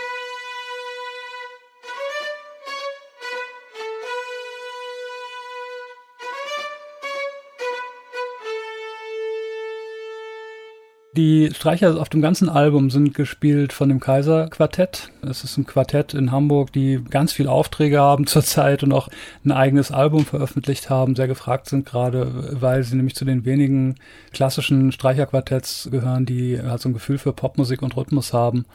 Die 11.15 11.51
Streicher 11.53 12.01
auf 12.01 12.09
dem 12.09 12.23
ganzen 12.23 12.49
Album 12.49 12.89
sind 12.89 13.13
gespielt 13.13 13.71
von 13.71 13.87
dem 13.87 13.99
Kaiser 13.99 14.47
Quartett. 14.49 15.11
Es 15.21 15.43
ist 15.43 15.57
ein 15.57 15.67
Quartett 15.67 16.15
in 16.15 16.31
Hamburg, 16.31 16.73
die 16.73 17.03
ganz 17.07 17.31
viel 17.31 17.47
Aufträge 17.47 17.99
haben 17.99 18.25
zurzeit 18.27 18.81
und 18.81 18.93
auch 18.93 19.09
ein 19.45 19.51
eigenes 19.51 19.91
Album 19.91 20.25
veröffentlicht 20.25 20.89
haben, 20.89 21.15
sehr 21.15 21.27
gefragt 21.27 21.69
sind 21.69 21.85
gerade, 21.85 22.57
weil 22.59 22.81
sie 22.83 22.95
nämlich 22.95 23.13
zu 23.13 23.25
den 23.25 23.45
wenigen 23.45 23.93
klassischen 24.31 24.91
Streicherquartetts 24.91 25.89
gehören, 25.91 26.25
die 26.25 26.59
halt 26.59 26.81
so 26.81 26.89
ein 26.89 26.93
Gefühl 26.93 27.19
für 27.19 27.31
Popmusik 27.31 27.83
und 27.83 27.95
Rhythmus 27.95 28.33
haben. 28.33 28.65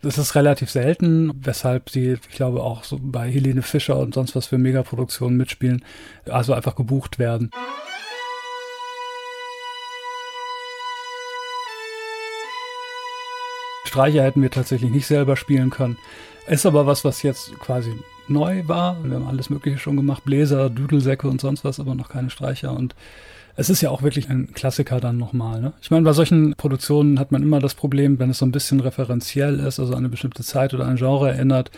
Das 0.00 0.18
ist 0.18 0.36
relativ 0.36 0.70
selten, 0.70 1.32
weshalb 1.42 1.90
sie, 1.90 2.12
ich 2.12 2.36
glaube, 2.36 2.62
auch 2.62 2.84
so 2.84 3.00
bei 3.02 3.28
Helene 3.28 3.62
Fischer 3.62 3.98
und 3.98 4.14
sonst 4.14 4.36
was 4.36 4.46
für 4.46 4.58
Megaproduktionen 4.58 5.36
mitspielen, 5.36 5.84
also 6.30 6.52
einfach 6.52 6.76
gebucht 6.76 7.18
werden. 7.18 7.50
Streicher 13.88 14.22
hätten 14.22 14.42
wir 14.42 14.50
tatsächlich 14.50 14.90
nicht 14.90 15.06
selber 15.06 15.36
spielen 15.36 15.70
können. 15.70 15.96
Ist 16.46 16.66
aber 16.66 16.86
was, 16.86 17.04
was 17.04 17.22
jetzt 17.22 17.58
quasi 17.58 17.92
neu 18.28 18.62
war. 18.66 18.96
Wir 19.02 19.16
haben 19.16 19.26
alles 19.26 19.50
Mögliche 19.50 19.78
schon 19.78 19.96
gemacht. 19.96 20.24
Bläser, 20.24 20.70
Düdelsäcke 20.70 21.28
und 21.28 21.40
sonst 21.40 21.64
was, 21.64 21.80
aber 21.80 21.94
noch 21.94 22.08
keine 22.08 22.30
Streicher. 22.30 22.72
Und 22.72 22.94
es 23.56 23.70
ist 23.70 23.80
ja 23.80 23.90
auch 23.90 24.02
wirklich 24.02 24.30
ein 24.30 24.52
Klassiker 24.54 25.00
dann 25.00 25.18
nochmal. 25.18 25.60
Ne? 25.60 25.72
Ich 25.82 25.90
meine, 25.90 26.04
bei 26.04 26.12
solchen 26.12 26.54
Produktionen 26.56 27.18
hat 27.18 27.32
man 27.32 27.42
immer 27.42 27.58
das 27.58 27.74
Problem, 27.74 28.18
wenn 28.18 28.30
es 28.30 28.38
so 28.38 28.46
ein 28.46 28.52
bisschen 28.52 28.80
referenziell 28.80 29.58
ist, 29.60 29.80
also 29.80 29.92
an 29.92 29.98
eine 29.98 30.08
bestimmte 30.08 30.44
Zeit 30.44 30.74
oder 30.74 30.86
ein 30.86 30.96
Genre 30.96 31.30
erinnert, 31.30 31.70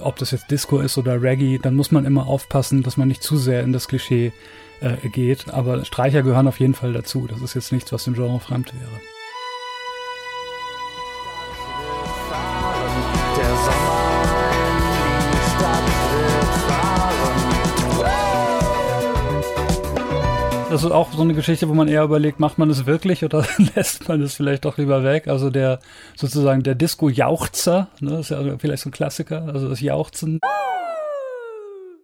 ob 0.00 0.16
das 0.16 0.32
jetzt 0.32 0.50
Disco 0.50 0.78
ist 0.78 0.98
oder 0.98 1.22
Reggae, 1.22 1.58
dann 1.62 1.74
muss 1.74 1.92
man 1.92 2.04
immer 2.04 2.26
aufpassen, 2.26 2.82
dass 2.82 2.96
man 2.96 3.08
nicht 3.08 3.22
zu 3.22 3.36
sehr 3.36 3.62
in 3.62 3.72
das 3.72 3.88
Klischee 3.88 4.32
äh, 4.80 5.08
geht. 5.08 5.48
Aber 5.52 5.84
Streicher 5.84 6.22
gehören 6.22 6.48
auf 6.48 6.60
jeden 6.60 6.74
Fall 6.74 6.92
dazu. 6.92 7.26
Das 7.28 7.40
ist 7.40 7.54
jetzt 7.54 7.72
nichts, 7.72 7.92
was 7.92 8.04
dem 8.04 8.14
Genre 8.14 8.40
fremd 8.40 8.72
wäre. 8.74 9.15
Das 20.76 20.84
ist 20.84 20.90
auch 20.90 21.10
so 21.10 21.22
eine 21.22 21.32
Geschichte, 21.32 21.70
wo 21.70 21.72
man 21.72 21.88
eher 21.88 22.02
überlegt, 22.02 22.38
macht 22.38 22.58
man 22.58 22.68
es 22.68 22.84
wirklich 22.84 23.24
oder 23.24 23.46
lässt 23.74 24.06
man 24.10 24.20
es 24.20 24.34
vielleicht 24.34 24.66
doch 24.66 24.76
lieber 24.76 25.02
weg? 25.02 25.26
Also 25.26 25.48
der 25.48 25.78
sozusagen 26.16 26.64
der 26.64 26.74
Disco-Jauchzer, 26.74 27.88
ne, 28.00 28.18
ist 28.18 28.28
ja 28.28 28.58
vielleicht 28.58 28.82
so 28.82 28.90
ein 28.90 28.92
Klassiker, 28.92 29.44
also 29.50 29.70
das 29.70 29.80
Jauchzen. 29.80 30.38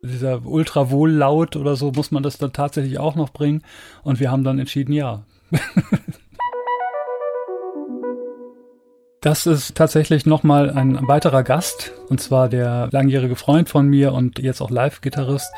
Dieser 0.02 0.46
Ultra-Wohllaut 0.46 1.56
oder 1.56 1.76
so, 1.76 1.92
muss 1.92 2.12
man 2.12 2.22
das 2.22 2.38
dann 2.38 2.54
tatsächlich 2.54 2.98
auch 2.98 3.14
noch 3.14 3.28
bringen? 3.28 3.62
Und 4.04 4.20
wir 4.20 4.30
haben 4.30 4.42
dann 4.42 4.58
entschieden, 4.58 4.94
ja. 4.94 5.24
Das 9.20 9.46
ist 9.46 9.76
tatsächlich 9.76 10.26
nochmal 10.26 10.70
ein 10.70 11.06
weiterer 11.06 11.44
Gast, 11.44 11.92
und 12.08 12.20
zwar 12.20 12.48
der 12.48 12.88
langjährige 12.90 13.36
Freund 13.36 13.68
von 13.68 13.86
mir 13.86 14.14
und 14.14 14.40
jetzt 14.40 14.60
auch 14.60 14.68
Live-Gitarrist 14.68 15.52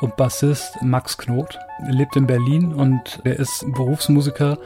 und 0.00 0.16
Bassist 0.16 0.80
Max 0.82 1.18
Knot. 1.18 1.58
Er 1.86 1.92
lebt 1.92 2.16
in 2.16 2.26
Berlin 2.26 2.72
und 2.72 3.20
er 3.24 3.38
ist 3.38 3.64
Berufsmusiker 3.74 4.58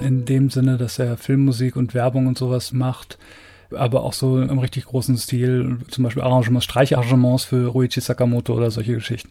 in 0.00 0.24
dem 0.24 0.50
Sinne, 0.50 0.78
dass 0.78 0.98
er 0.98 1.16
Filmmusik 1.16 1.76
und 1.76 1.94
Werbung 1.94 2.26
und 2.26 2.38
sowas 2.38 2.72
macht, 2.72 3.18
aber 3.70 4.02
auch 4.02 4.14
so 4.14 4.40
im 4.40 4.58
richtig 4.58 4.86
großen 4.86 5.16
Stil, 5.18 5.78
zum 5.90 6.04
Beispiel 6.04 6.22
Arrangements, 6.22 6.64
Streicharrangements 6.64 7.44
für 7.44 7.66
Ruichi 7.66 8.00
Sakamoto 8.00 8.54
oder 8.54 8.70
solche 8.70 8.94
Geschichten. 8.94 9.28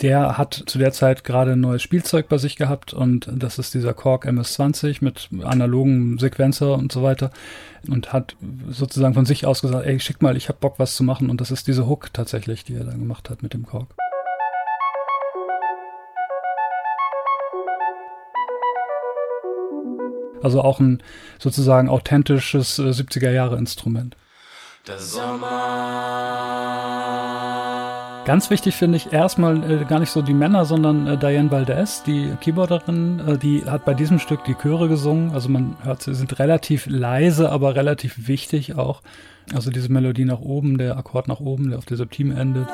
Der 0.00 0.38
hat 0.38 0.62
zu 0.66 0.78
der 0.78 0.92
Zeit 0.92 1.24
gerade 1.24 1.52
ein 1.52 1.60
neues 1.60 1.82
Spielzeug 1.82 2.28
bei 2.28 2.38
sich 2.38 2.56
gehabt 2.56 2.92
und 2.92 3.28
das 3.32 3.58
ist 3.58 3.74
dieser 3.74 3.94
Korg 3.94 4.26
MS-20 4.26 4.98
mit 5.00 5.28
analogen 5.42 6.18
Sequenzer 6.18 6.74
und 6.74 6.92
so 6.92 7.02
weiter 7.02 7.30
und 7.88 8.12
hat 8.12 8.36
sozusagen 8.68 9.14
von 9.14 9.26
sich 9.26 9.46
aus 9.46 9.62
gesagt, 9.62 9.86
ey, 9.86 9.98
schick 9.98 10.22
mal, 10.22 10.36
ich 10.36 10.48
hab 10.48 10.60
Bock 10.60 10.74
was 10.78 10.94
zu 10.94 11.02
machen 11.02 11.30
und 11.30 11.40
das 11.40 11.50
ist 11.50 11.66
diese 11.66 11.88
Hook 11.88 12.12
tatsächlich, 12.12 12.64
die 12.64 12.74
er 12.74 12.84
dann 12.84 13.00
gemacht 13.00 13.30
hat 13.30 13.42
mit 13.42 13.54
dem 13.54 13.66
Korg. 13.66 13.88
Also 20.44 20.60
auch 20.62 20.78
ein 20.78 21.02
sozusagen 21.38 21.88
authentisches 21.88 22.78
äh, 22.78 22.82
70er 22.82 23.30
Jahre 23.30 23.56
Instrument. 23.56 24.16
Der 24.86 24.98
Sommer. 24.98 26.34
Ganz 28.26 28.48
wichtig 28.48 28.74
finde 28.74 28.96
ich 28.96 29.12
erstmal 29.12 29.70
äh, 29.70 29.84
gar 29.84 30.00
nicht 30.00 30.10
so 30.10 30.22
die 30.22 30.32
Männer, 30.32 30.64
sondern 30.64 31.06
äh, 31.06 31.18
Diane 31.18 31.50
Valdez, 31.50 32.02
die 32.02 32.30
Keyboarderin, 32.40 33.20
äh, 33.20 33.38
die 33.38 33.64
hat 33.64 33.84
bei 33.84 33.92
diesem 33.92 34.18
Stück 34.18 34.44
die 34.44 34.54
Chöre 34.54 34.88
gesungen. 34.88 35.32
Also 35.32 35.48
man 35.50 35.76
hört, 35.82 36.02
sie 36.02 36.14
sind 36.14 36.38
relativ 36.38 36.86
leise, 36.86 37.50
aber 37.50 37.74
relativ 37.74 38.28
wichtig 38.28 38.76
auch. 38.76 39.02
Also 39.54 39.70
diese 39.70 39.92
Melodie 39.92 40.24
nach 40.24 40.40
oben, 40.40 40.78
der 40.78 40.96
Akkord 40.96 41.28
nach 41.28 41.40
oben, 41.40 41.70
der 41.70 41.78
auf 41.78 41.84
der 41.84 41.98
Septime 41.98 42.34
endet. 42.34 42.68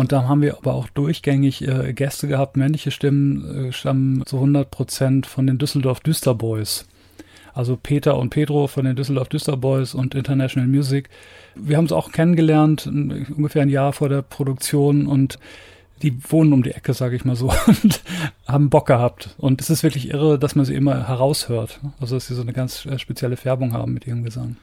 Und 0.00 0.12
da 0.12 0.26
haben 0.26 0.40
wir 0.40 0.56
aber 0.56 0.72
auch 0.72 0.88
durchgängig 0.88 1.68
äh, 1.68 1.92
Gäste 1.92 2.26
gehabt, 2.26 2.56
männliche 2.56 2.90
Stimmen 2.90 3.68
äh, 3.68 3.72
stammen 3.72 4.24
zu 4.24 4.36
100 4.36 4.70
Prozent 4.70 5.26
von 5.26 5.46
den 5.46 5.58
Düsseldorf 5.58 6.00
Düsterboys. 6.00 6.86
Also 7.52 7.76
Peter 7.76 8.16
und 8.16 8.30
Pedro 8.30 8.66
von 8.66 8.86
den 8.86 8.96
Düsseldorf 8.96 9.28
Düsterboys 9.28 9.92
und 9.92 10.14
International 10.14 10.66
Music. 10.70 11.10
Wir 11.54 11.76
haben 11.76 11.86
sie 11.86 11.94
auch 11.94 12.12
kennengelernt, 12.12 12.86
ungefähr 12.86 13.60
ein 13.60 13.68
Jahr 13.68 13.92
vor 13.92 14.08
der 14.08 14.22
Produktion 14.22 15.06
und 15.06 15.38
die 16.00 16.18
wohnen 16.30 16.54
um 16.54 16.62
die 16.62 16.72
Ecke, 16.72 16.94
sage 16.94 17.14
ich 17.14 17.26
mal 17.26 17.36
so, 17.36 17.52
und 17.66 18.00
haben 18.48 18.70
Bock 18.70 18.86
gehabt. 18.86 19.34
Und 19.36 19.60
es 19.60 19.68
ist 19.68 19.82
wirklich 19.82 20.08
irre, 20.08 20.38
dass 20.38 20.54
man 20.54 20.64
sie 20.64 20.76
immer 20.76 21.08
heraushört. 21.08 21.78
Also 22.00 22.16
dass 22.16 22.26
sie 22.26 22.34
so 22.34 22.40
eine 22.40 22.54
ganz 22.54 22.86
äh, 22.86 22.98
spezielle 22.98 23.36
Färbung 23.36 23.74
haben 23.74 23.92
mit 23.92 24.06
ihrem 24.06 24.24
Gesang. 24.24 24.56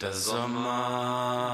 Der 0.00 0.12
Sommer 0.12 1.48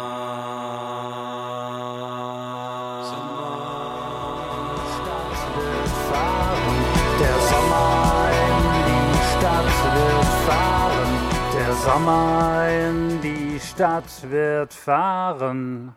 Sommer 11.83 12.69
in 12.69 13.21
die 13.21 13.59
Stadt 13.59 14.05
wird 14.31 14.73
fahren. 14.73 15.95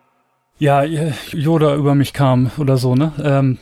Ja, 0.58 0.82
Yoda 0.82 1.76
über 1.76 1.94
mich 1.94 2.12
kam 2.12 2.50
oder 2.58 2.76
so, 2.76 2.94
ne? 2.96 3.12
Ähm, 3.22 3.58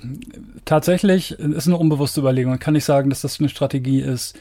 tatsächlich 0.64 1.32
ist 1.32 1.66
eine 1.66 1.76
unbewusste 1.76 2.20
Überlegung. 2.20 2.58
Kann 2.58 2.75
nicht 2.75 2.85
sagen, 2.85 3.11
dass 3.11 3.20
das 3.20 3.38
eine 3.38 3.49
Strategie 3.49 4.00
ist, 4.00 4.38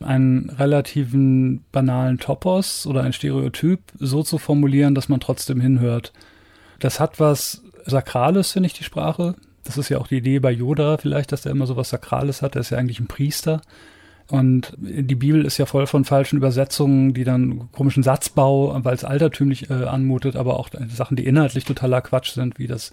einen 0.00 0.50
relativen 0.50 1.64
banalen 1.72 2.18
Topos 2.18 2.86
oder 2.86 3.02
ein 3.02 3.12
Stereotyp 3.12 3.80
so 3.98 4.22
zu 4.22 4.38
formulieren, 4.38 4.94
dass 4.94 5.08
man 5.08 5.20
trotzdem 5.20 5.60
hinhört. 5.60 6.12
Das 6.78 7.00
hat 7.00 7.20
was 7.20 7.62
Sakrales, 7.86 8.52
finde 8.52 8.66
ich, 8.66 8.74
die 8.74 8.84
Sprache. 8.84 9.34
Das 9.64 9.78
ist 9.78 9.88
ja 9.88 9.98
auch 9.98 10.08
die 10.08 10.18
Idee 10.18 10.40
bei 10.40 10.50
Yoda 10.50 10.98
vielleicht, 10.98 11.32
dass 11.32 11.46
er 11.46 11.52
immer 11.52 11.66
so 11.66 11.76
was 11.76 11.88
Sakrales 11.88 12.42
hat. 12.42 12.54
Er 12.54 12.60
ist 12.60 12.70
ja 12.70 12.78
eigentlich 12.78 13.00
ein 13.00 13.06
Priester. 13.06 13.62
Und 14.28 14.72
die 14.78 15.14
Bibel 15.14 15.44
ist 15.44 15.58
ja 15.58 15.66
voll 15.66 15.86
von 15.86 16.04
falschen 16.04 16.38
Übersetzungen, 16.38 17.12
die 17.12 17.24
dann 17.24 17.70
komischen 17.72 18.02
Satzbau, 18.02 18.74
weil 18.82 18.94
es 18.94 19.04
altertümlich 19.04 19.68
äh, 19.68 19.84
anmutet, 19.84 20.34
aber 20.36 20.58
auch 20.58 20.70
Sachen, 20.88 21.16
die 21.16 21.26
inhaltlich 21.26 21.64
totaler 21.64 22.00
Quatsch 22.00 22.32
sind, 22.32 22.58
wie 22.58 22.66
das 22.66 22.92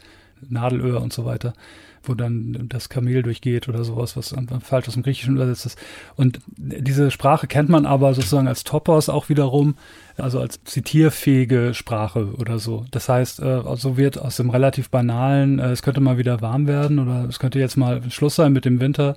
Nadelöhr 0.50 1.02
und 1.02 1.14
so 1.14 1.24
weiter, 1.24 1.54
wo 2.04 2.16
dann 2.16 2.66
das 2.68 2.90
Kamel 2.90 3.22
durchgeht 3.22 3.70
oder 3.70 3.84
sowas, 3.84 4.18
was 4.18 4.36
falsch 4.62 4.88
aus 4.88 4.96
dem 4.96 5.04
Griechischen 5.04 5.36
übersetzt 5.36 5.66
ist. 5.68 5.80
Und 6.16 6.42
diese 6.58 7.12
Sprache 7.12 7.48
kennt 7.48 7.70
man 7.70 7.86
aber 7.86 8.14
sozusagen 8.14 8.48
als 8.48 8.64
Topos 8.64 9.08
auch 9.08 9.30
wiederum, 9.30 9.76
also 10.18 10.40
als 10.40 10.64
zitierfähige 10.64 11.74
Sprache 11.74 12.34
oder 12.38 12.60
so. 12.60 12.86
Das 12.92 13.08
heißt, 13.08 13.40
äh, 13.42 13.62
so 13.76 13.98
wird 13.98 14.20
aus 14.20 14.38
dem 14.38 14.50
relativ 14.50 14.90
banalen, 14.90 15.60
äh, 15.60 15.72
es 15.72 15.82
könnte 15.82 16.02
mal 16.02 16.18
wieder 16.18 16.42
warm 16.42 16.68
werden 16.68 17.00
oder 17.00 17.26
es 17.30 17.40
könnte 17.40 17.60
jetzt 17.60 17.78
mal 17.78 18.02
Schluss 18.10 18.36
sein 18.36 18.52
mit 18.52 18.66
dem 18.66 18.80
Winter, 18.80 19.16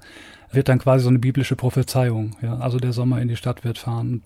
wird 0.51 0.69
dann 0.69 0.79
quasi 0.79 1.05
so 1.05 1.09
eine 1.09 1.19
biblische 1.19 1.57
Prophezeiung. 1.57 2.37
Ja? 2.43 2.59
Also 2.59 2.79
der 2.79 2.93
Sommer 2.93 3.21
in 3.21 3.29
die 3.29 3.37
Stadt 3.37 3.65
wird 3.65 3.79
fahren. 3.79 4.23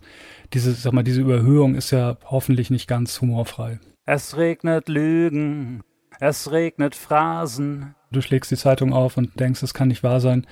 Diese, 0.53 0.73
sag 0.73 0.93
mal, 0.93 1.03
diese 1.05 1.21
Überhöhung 1.21 1.75
ist 1.75 1.91
ja 1.91 2.17
hoffentlich 2.25 2.71
nicht 2.71 2.89
ganz 2.89 3.21
humorfrei. 3.21 3.79
Es 4.05 4.37
regnet 4.37 4.89
Lügen, 4.89 5.83
es 6.21 6.51
regnet 6.51 6.95
Phrasen. 6.95 7.95
Du 8.11 8.23
schlägst 8.23 8.51
die 8.51 8.57
Zeitung 8.57 8.95
auf 8.95 9.19
und 9.19 9.39
denkst, 9.39 9.63
es 9.63 9.75
kann 9.75 9.89
nicht 9.89 10.03
wahr 10.03 10.21
sein. 10.21 10.47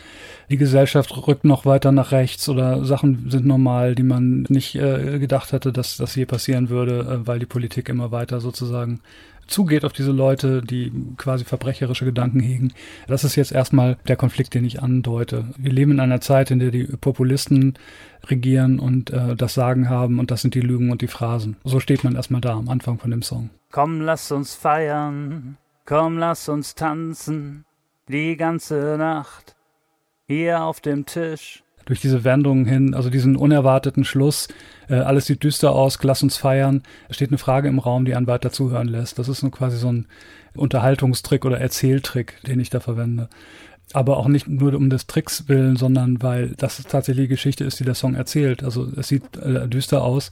Die 0.50 0.58
Gesellschaft 0.58 1.26
rückt 1.26 1.44
noch 1.44 1.64
weiter 1.64 1.90
nach 1.90 2.12
rechts 2.12 2.48
oder 2.50 2.84
Sachen 2.84 3.30
sind 3.30 3.46
normal, 3.46 3.94
die 3.94 4.02
man 4.02 4.44
nicht 4.50 4.74
äh, 4.74 5.18
gedacht 5.18 5.54
hatte, 5.54 5.72
dass 5.72 5.96
das 5.96 6.14
je 6.14 6.26
passieren 6.26 6.68
würde, 6.68 7.00
äh, 7.00 7.26
weil 7.26 7.38
die 7.38 7.46
Politik 7.46 7.88
immer 7.88 8.10
weiter 8.10 8.40
sozusagen 8.40 9.00
zugeht 9.46 9.84
auf 9.84 9.92
diese 9.92 10.12
Leute, 10.12 10.62
die 10.62 10.92
quasi 11.16 11.44
verbrecherische 11.44 12.04
Gedanken 12.04 12.40
hegen. 12.40 12.72
Das 13.06 13.24
ist 13.24 13.36
jetzt 13.36 13.52
erstmal 13.52 13.96
der 14.08 14.16
Konflikt, 14.16 14.54
den 14.54 14.64
ich 14.64 14.82
andeute. 14.82 15.44
Wir 15.56 15.72
leben 15.72 15.92
in 15.92 16.00
einer 16.00 16.20
Zeit, 16.20 16.50
in 16.50 16.58
der 16.58 16.70
die 16.70 16.84
Populisten 16.84 17.74
regieren 18.24 18.78
und 18.78 19.10
äh, 19.10 19.36
das 19.36 19.54
Sagen 19.54 19.88
haben 19.88 20.18
und 20.18 20.30
das 20.30 20.42
sind 20.42 20.54
die 20.54 20.60
Lügen 20.60 20.90
und 20.90 21.02
die 21.02 21.08
Phrasen. 21.08 21.56
So 21.64 21.80
steht 21.80 22.04
man 22.04 22.16
erstmal 22.16 22.40
da 22.40 22.54
am 22.54 22.68
Anfang 22.68 22.98
von 22.98 23.10
dem 23.10 23.22
Song. 23.22 23.50
Komm, 23.70 24.00
lass 24.00 24.32
uns 24.32 24.54
feiern, 24.54 25.56
komm, 25.84 26.18
lass 26.18 26.48
uns 26.48 26.74
tanzen, 26.74 27.64
die 28.08 28.36
ganze 28.36 28.96
Nacht 28.98 29.56
hier 30.26 30.62
auf 30.62 30.80
dem 30.80 31.06
Tisch 31.06 31.62
durch 31.86 32.00
diese 32.00 32.24
Wendungen 32.24 32.66
hin, 32.66 32.94
also 32.94 33.08
diesen 33.08 33.36
unerwarteten 33.36 34.04
Schluss, 34.04 34.48
äh, 34.88 34.96
alles 34.96 35.26
sieht 35.26 35.42
düster 35.42 35.72
aus, 35.72 35.98
lass 36.02 36.22
uns 36.22 36.36
feiern, 36.36 36.82
steht 37.10 37.30
eine 37.30 37.38
Frage 37.38 37.68
im 37.68 37.78
Raum, 37.78 38.04
die 38.04 38.14
einen 38.14 38.26
weiter 38.26 38.52
zuhören 38.52 38.88
lässt. 38.88 39.18
Das 39.18 39.28
ist 39.28 39.40
so 39.40 39.50
quasi 39.50 39.78
so 39.78 39.90
ein 39.90 40.06
Unterhaltungstrick 40.54 41.44
oder 41.44 41.58
Erzähltrick, 41.58 42.42
den 42.46 42.60
ich 42.60 42.70
da 42.70 42.80
verwende. 42.80 43.28
Aber 43.92 44.16
auch 44.16 44.26
nicht 44.26 44.48
nur 44.48 44.74
um 44.74 44.90
des 44.90 45.06
Tricks 45.06 45.48
willen, 45.48 45.76
sondern 45.76 46.20
weil 46.20 46.54
das 46.56 46.82
tatsächlich 46.82 47.26
die 47.26 47.34
Geschichte 47.34 47.64
ist, 47.64 47.78
die 47.78 47.84
der 47.84 47.94
Song 47.94 48.14
erzählt. 48.14 48.64
Also 48.64 48.90
es 48.96 49.08
sieht 49.08 49.36
äh, 49.36 49.68
düster 49.68 50.02
aus. 50.02 50.30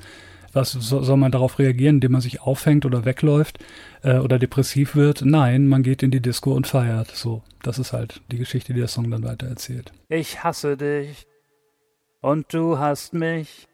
Was 0.52 0.70
so, 0.70 1.02
soll 1.02 1.16
man 1.16 1.32
darauf 1.32 1.58
reagieren, 1.58 1.96
indem 1.96 2.12
man 2.12 2.20
sich 2.20 2.42
aufhängt 2.42 2.84
oder 2.87 3.04
wegläuft 3.04 3.58
äh, 4.02 4.18
oder 4.18 4.38
depressiv 4.38 4.94
wird? 4.94 5.23
Nein, 5.25 5.66
man 5.66 5.82
geht 5.82 6.02
in 6.02 6.12
die 6.12 6.20
Disco 6.20 6.52
und 6.52 6.66
feiert. 6.66 7.11
So, 7.11 7.42
das 7.62 7.78
ist 7.78 7.92
halt 7.92 8.23
die 8.30 8.38
Geschichte, 8.38 8.73
die 8.73 8.78
der 8.78 8.88
Song 8.88 9.11
dann 9.11 9.25
weiter 9.25 9.49
erzählt. 9.49 9.92
Ich 10.08 10.44
hasse 10.44 10.76
dich 10.76 11.26
und 12.25 12.54
du 12.54 12.78
hast 12.78 13.12
mich. 13.12 13.69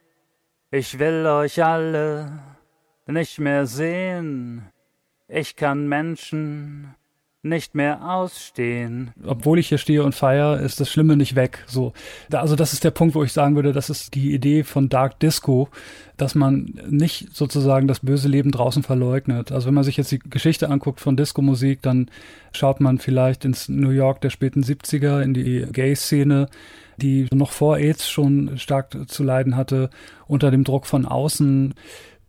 Ich 0.73 0.99
will 0.99 1.25
euch 1.25 1.63
alle 1.63 2.41
nicht 3.07 3.39
mehr 3.39 3.65
sehen. 3.67 4.65
Ich 5.29 5.55
kann 5.55 5.87
Menschen 5.87 6.97
nicht 7.43 7.77
mehr 7.77 8.11
ausstehen. 8.11 9.13
Obwohl 9.25 9.61
ich 9.61 9.69
hier 9.69 9.79
stehe 9.79 10.03
und 10.03 10.17
feiere, 10.17 10.59
ist 10.61 10.81
das 10.81 10.91
Schlimme 10.91 11.17
nicht 11.17 11.37
weg. 11.37 11.65
So, 11.69 11.93
also 12.33 12.57
das 12.57 12.73
ist 12.73 12.83
der 12.83 12.91
Punkt, 12.91 13.15
wo 13.15 13.23
ich 13.23 13.33
sagen 13.33 13.55
würde, 13.55 13.73
das 13.73 13.89
ist 13.89 14.17
die 14.17 14.35
Idee 14.35 14.65
von 14.65 14.89
Dark 14.89 15.21
Disco, 15.21 15.69
dass 16.17 16.35
man 16.35 16.75
nicht 16.89 17.35
sozusagen 17.35 17.87
das 17.87 18.01
böse 18.01 18.29
Leben 18.29 18.51
draußen 18.51 18.83
verleugnet. 18.83 19.53
Also 19.53 19.69
wenn 19.69 19.75
man 19.75 19.85
sich 19.85 19.97
jetzt 19.97 20.11
die 20.11 20.19
Geschichte 20.19 20.69
anguckt 20.69 21.01
von 21.01 21.17
Disco-Musik, 21.17 21.83
dann 21.83 22.11
schaut 22.53 22.81
man 22.81 22.99
vielleicht 22.99 23.45
ins 23.45 23.69
New 23.69 23.91
York 23.91 24.21
der 24.21 24.31
späten 24.31 24.65
70er, 24.65 25.23
in 25.23 25.35
die 25.35 25.67
Gay-Szene, 25.71 26.49
die 27.01 27.27
noch 27.33 27.51
vor 27.51 27.79
AIDS 27.79 28.09
schon 28.09 28.59
stark 28.59 28.97
zu 29.09 29.25
leiden 29.25 29.57
hatte, 29.57 29.91
unter 30.27 30.51
dem 30.51 30.65
Druck 30.65 30.87
von 30.87 31.07
außen 31.07 31.75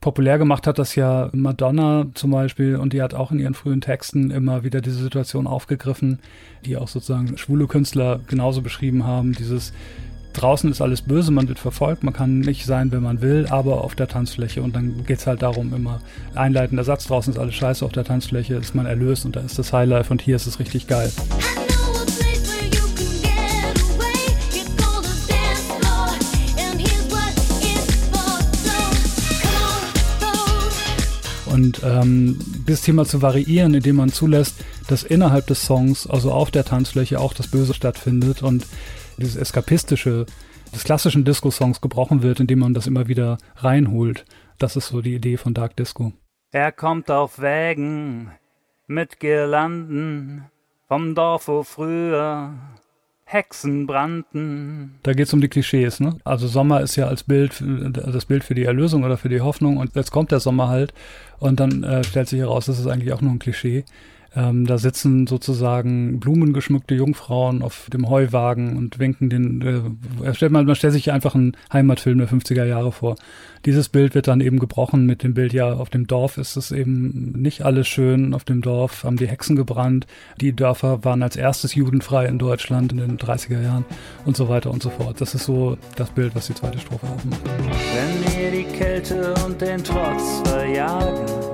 populär 0.01 0.39
gemacht 0.39 0.65
hat 0.65 0.79
das 0.79 0.95
ja 0.95 1.29
Madonna 1.31 2.07
zum 2.15 2.31
Beispiel 2.31 2.75
und 2.75 2.91
die 2.91 3.03
hat 3.03 3.13
auch 3.13 3.31
in 3.31 3.39
ihren 3.39 3.53
frühen 3.53 3.81
Texten 3.81 4.31
immer 4.31 4.63
wieder 4.63 4.81
diese 4.81 5.01
Situation 5.01 5.45
aufgegriffen, 5.45 6.19
die 6.65 6.75
auch 6.75 6.87
sozusagen 6.87 7.37
schwule 7.37 7.67
Künstler 7.67 8.19
genauso 8.27 8.63
beschrieben 8.63 9.05
haben. 9.05 9.33
Dieses 9.33 9.73
draußen 10.33 10.71
ist 10.71 10.81
alles 10.81 11.03
böse, 11.03 11.31
man 11.31 11.47
wird 11.47 11.59
verfolgt, 11.59 12.03
man 12.03 12.13
kann 12.13 12.39
nicht 12.39 12.65
sein, 12.65 12.91
wenn 12.91 13.03
man 13.03 13.21
will, 13.21 13.45
aber 13.49 13.83
auf 13.83 13.93
der 13.93 14.07
Tanzfläche 14.07 14.63
und 14.63 14.75
dann 14.75 15.03
geht's 15.05 15.27
halt 15.27 15.43
darum 15.43 15.71
immer 15.73 15.99
einleitender 16.33 16.83
Satz, 16.83 17.05
draußen 17.05 17.33
ist 17.33 17.39
alles 17.39 17.53
scheiße, 17.53 17.85
auf 17.85 17.91
der 17.91 18.05
Tanzfläche 18.05 18.55
ist 18.55 18.73
man 18.73 18.87
erlöst 18.87 19.25
und 19.25 19.35
da 19.35 19.41
ist 19.41 19.59
das 19.59 19.71
Highlife 19.71 20.11
und 20.11 20.21
hier 20.21 20.35
ist 20.35 20.47
es 20.47 20.59
richtig 20.59 20.87
geil. 20.87 21.11
Und 31.61 31.83
ähm, 31.83 32.39
dieses 32.67 32.81
Thema 32.81 33.05
zu 33.05 33.21
variieren, 33.21 33.75
indem 33.75 33.97
man 33.97 34.09
zulässt, 34.09 34.65
dass 34.87 35.03
innerhalb 35.03 35.45
des 35.45 35.63
Songs, 35.63 36.07
also 36.07 36.31
auf 36.31 36.49
der 36.49 36.65
Tanzfläche, 36.65 37.19
auch 37.19 37.35
das 37.35 37.49
Böse 37.49 37.75
stattfindet 37.75 38.41
und 38.41 38.65
dieses 39.17 39.35
eskapistische 39.35 40.25
des 40.73 40.83
klassischen 40.83 41.23
Disco-Songs 41.23 41.79
gebrochen 41.79 42.23
wird, 42.23 42.39
indem 42.39 42.59
man 42.59 42.73
das 42.73 42.87
immer 42.87 43.07
wieder 43.07 43.37
reinholt. 43.57 44.25
Das 44.57 44.75
ist 44.75 44.87
so 44.87 45.01
die 45.01 45.13
Idee 45.13 45.37
von 45.37 45.53
Dark 45.53 45.75
Disco. 45.75 46.13
Er 46.49 46.71
kommt 46.71 47.11
auf 47.11 47.39
Wägen 47.39 48.31
mit 48.87 49.19
Girlanden 49.19 50.45
vom 50.87 51.13
Dorf, 51.13 51.47
wo 51.47 51.61
früher 51.61 52.53
Hexen 53.31 53.87
brannten. 53.87 54.99
Da 55.03 55.13
geht 55.13 55.27
es 55.27 55.33
um 55.33 55.41
die 55.41 55.47
Klischees, 55.47 55.99
ne? 55.99 56.17
Also 56.23 56.47
Sommer 56.47 56.81
ist 56.81 56.95
ja 56.95 57.07
als 57.07 57.23
Bild, 57.23 57.63
das 57.93 58.25
Bild 58.25 58.43
für 58.43 58.55
die 58.55 58.65
Erlösung 58.65 59.03
oder 59.03 59.17
für 59.17 59.29
die 59.29 59.41
Hoffnung 59.41 59.77
und 59.77 59.95
jetzt 59.95 60.11
kommt 60.11 60.31
der 60.31 60.39
Sommer 60.39 60.67
halt 60.67 60.93
und 61.39 61.59
dann 61.59 61.83
äh, 61.83 62.03
stellt 62.03 62.27
sich 62.27 62.39
heraus, 62.39 62.65
das 62.65 62.79
ist 62.79 62.87
eigentlich 62.87 63.13
auch 63.13 63.21
nur 63.21 63.31
ein 63.31 63.39
Klischee. 63.39 63.85
Ähm, 64.33 64.65
da 64.65 64.77
sitzen 64.77 65.27
sozusagen 65.27 66.21
blumengeschmückte 66.21 66.95
Jungfrauen 66.95 67.61
auf 67.61 67.89
dem 67.91 68.09
Heuwagen 68.09 68.77
und 68.77 68.97
winken 68.97 69.29
den. 69.29 69.95
Äh, 70.23 70.33
stellt 70.33 70.53
man, 70.53 70.65
man 70.65 70.75
stellt 70.75 70.93
sich 70.93 71.11
einfach 71.11 71.35
einen 71.35 71.57
Heimatfilm 71.73 72.17
der 72.17 72.29
50er 72.29 72.63
Jahre 72.63 72.93
vor. 72.93 73.15
Dieses 73.65 73.89
Bild 73.89 74.15
wird 74.15 74.29
dann 74.29 74.39
eben 74.39 74.57
gebrochen 74.57 75.05
mit 75.05 75.23
dem 75.23 75.33
Bild, 75.33 75.51
ja, 75.51 75.73
auf 75.73 75.89
dem 75.89 76.07
Dorf 76.07 76.37
ist 76.37 76.55
es 76.55 76.71
eben 76.71 77.33
nicht 77.33 77.63
alles 77.63 77.89
schön. 77.89 78.33
Auf 78.33 78.45
dem 78.45 78.61
Dorf 78.61 79.03
haben 79.03 79.17
die 79.17 79.27
Hexen 79.27 79.57
gebrannt. 79.57 80.07
Die 80.39 80.55
Dörfer 80.55 81.03
waren 81.03 81.23
als 81.23 81.35
erstes 81.35 81.75
judenfrei 81.75 82.25
in 82.25 82.39
Deutschland 82.39 82.93
in 82.93 82.99
den 82.99 83.17
30er 83.17 83.61
Jahren 83.61 83.85
und 84.25 84.37
so 84.37 84.47
weiter 84.47 84.71
und 84.71 84.81
so 84.81 84.91
fort. 84.91 85.19
Das 85.19 85.35
ist 85.35 85.43
so 85.43 85.77
das 85.97 86.09
Bild, 86.09 86.33
was 86.35 86.47
die 86.47 86.55
zweite 86.55 86.79
Strophe 86.79 87.05
aufmacht. 87.05 87.41
Wenn 87.93 88.33
wir 88.33 88.51
die 88.51 88.77
Kälte 88.77 89.33
und 89.45 89.59
den 89.59 89.83
Trotz 89.83 90.41
verjagen, 90.49 91.50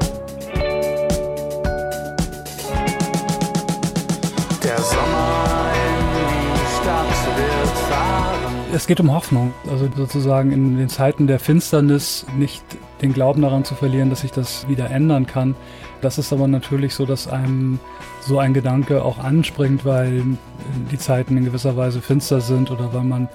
Es 8.78 8.86
geht 8.86 9.00
um 9.00 9.12
Hoffnung, 9.12 9.56
also 9.72 9.90
sozusagen 9.98 10.52
in 10.52 10.78
den 10.78 10.88
Zeiten 10.88 11.26
der 11.26 11.40
Finsternis 11.40 12.28
nicht 12.38 12.64
den 13.02 13.12
Glauben 13.12 13.42
daran 13.42 13.64
zu 13.66 13.74
verlieren, 13.74 14.12
dass 14.12 14.22
sich 14.22 14.32
das 14.32 14.68
wieder 14.70 14.92
ändern 14.92 15.26
kann. 15.26 15.56
Das 16.02 16.20
ist 16.20 16.32
aber 16.32 16.48
natürlich 16.48 16.94
so, 16.94 17.08
dass 17.08 17.28
einem 17.28 17.80
so 18.22 18.38
ein 18.38 18.54
Gedanke 18.54 19.04
auch 19.04 19.18
anspringt, 19.18 19.84
weil 19.84 20.22
die 20.92 20.98
Zeiten 21.00 21.38
in 21.38 21.46
gewisser 21.46 21.76
Weise 21.76 22.02
finster 22.02 22.40
sind 22.40 22.70
oder 22.70 22.94
weil 22.94 23.04
man 23.04 23.30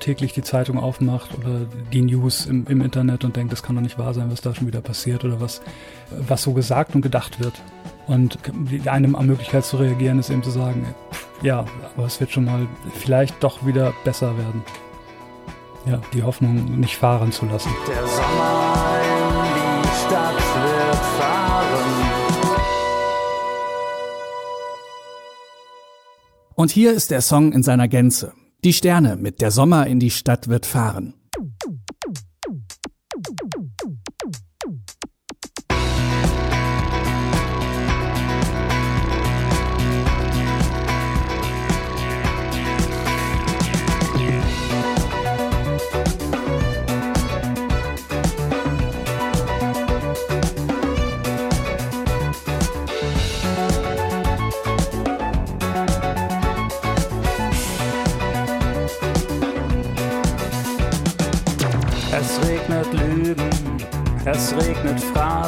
täglich 0.00 0.32
die 0.32 0.42
Zeitung 0.42 0.80
aufmacht 0.80 1.30
oder 1.38 1.60
die 1.92 2.02
News 2.02 2.46
im, 2.46 2.66
im 2.66 2.80
Internet 2.80 3.24
und 3.24 3.36
denkt, 3.36 3.52
das 3.52 3.62
kann 3.62 3.76
doch 3.76 3.82
nicht 3.82 4.00
wahr 4.00 4.14
sein, 4.14 4.32
was 4.32 4.40
da 4.40 4.52
schon 4.52 4.66
wieder 4.66 4.80
passiert 4.80 5.24
oder 5.24 5.40
was, 5.40 5.62
was 6.10 6.42
so 6.42 6.54
gesagt 6.54 6.96
und 6.96 7.02
gedacht 7.02 7.38
wird. 7.38 7.54
Und 8.08 8.36
eine 8.86 9.06
Möglichkeit 9.06 9.64
zu 9.64 9.76
reagieren 9.76 10.18
ist 10.18 10.30
eben 10.30 10.42
zu 10.42 10.50
sagen, 10.50 10.92
ja, 11.40 11.66
aber 11.96 12.06
es 12.06 12.18
wird 12.18 12.32
schon 12.32 12.46
mal 12.46 12.66
vielleicht 12.94 13.44
doch 13.44 13.64
wieder 13.64 13.94
besser 14.02 14.36
werden. 14.36 14.64
Ja, 15.86 16.00
die 16.12 16.22
Hoffnung 16.22 16.78
nicht 16.80 16.96
fahren 16.96 17.32
zu 17.32 17.46
lassen. 17.46 17.70
Der 17.86 18.06
Sommer 18.06 19.00
in 19.04 19.82
die 19.82 19.88
Stadt 20.06 20.34
wird 20.34 20.96
fahren. 20.96 22.08
Und 26.54 26.70
hier 26.70 26.92
ist 26.92 27.10
der 27.10 27.20
Song 27.20 27.52
in 27.52 27.62
seiner 27.62 27.88
Gänze. 27.88 28.32
Die 28.64 28.72
Sterne 28.72 29.16
mit 29.16 29.40
Der 29.40 29.52
Sommer 29.52 29.86
in 29.86 30.00
die 30.00 30.10
Stadt 30.10 30.48
wird 30.48 30.66
fahren. 30.66 31.14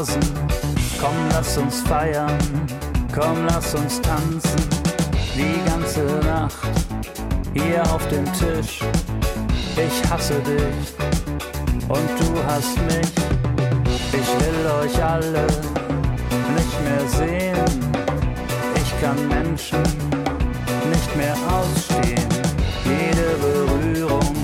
Phrasen. 0.01 0.21
Komm, 0.99 1.15
lass 1.31 1.59
uns 1.59 1.81
feiern, 1.83 2.39
komm, 3.15 3.45
lass 3.47 3.75
uns 3.75 4.01
tanzen. 4.01 4.61
Die 5.35 5.61
ganze 5.69 6.05
Nacht 6.27 6.71
hier 7.53 7.83
auf 7.93 8.07
dem 8.09 8.25
Tisch. 8.33 8.81
Ich 9.77 10.11
hasse 10.11 10.41
dich 10.41 10.95
und 11.89 12.11
du 12.19 12.43
hast 12.47 12.79
mich. 12.83 13.13
Ich 14.13 14.31
will 14.41 14.67
euch 14.83 15.05
alle 15.05 15.47
nicht 16.57 16.77
mehr 16.85 17.07
sehen. 17.19 17.93
Ich 18.77 19.01
kann 19.03 19.29
Menschen 19.29 19.83
nicht 20.91 21.17
mehr 21.17 21.37
ausstehen. 21.51 22.29
Jede 22.85 23.37
Berührung 23.43 24.35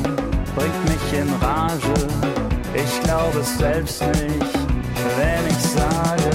bringt 0.54 0.84
mich 0.84 1.18
in 1.18 1.32
Rage. 1.40 1.94
Ich 2.74 3.02
glaube 3.04 3.40
es 3.40 3.56
selbst 3.56 4.02
nicht, 4.02 4.65
wenn 5.16 5.46
ich 5.46 5.59
sage, 5.59 6.31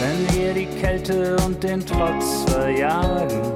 wenn 0.00 0.36
wir 0.36 0.54
die 0.54 0.66
Kälte 0.80 1.36
und 1.46 1.62
den 1.62 1.84
Trotz 1.84 2.44
verjagen. 2.50 3.54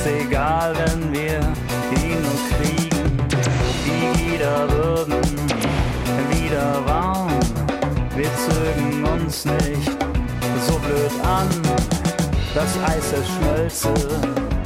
Ist 0.00 0.06
egal, 0.06 0.74
wenn 0.76 1.12
wir 1.12 1.40
ihn 2.02 2.22
nur 2.22 2.40
kriegen. 2.56 3.28
Die 3.84 4.30
Lieder 4.30 4.66
würden 4.70 5.20
wieder 6.30 6.80
warm. 6.86 7.28
Wir 8.16 8.30
zögen 8.48 9.04
uns 9.04 9.44
nicht 9.44 9.90
so 10.66 10.78
blöd 10.78 11.12
an. 11.22 11.48
Das 12.54 12.78
Eis 12.88 13.12
erschmölze 13.12 13.92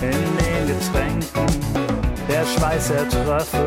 in 0.00 0.22
den 0.38 0.68
Getränken, 0.68 1.82
der 2.28 2.46
Schweiß 2.46 2.90
ertröffe 2.90 3.64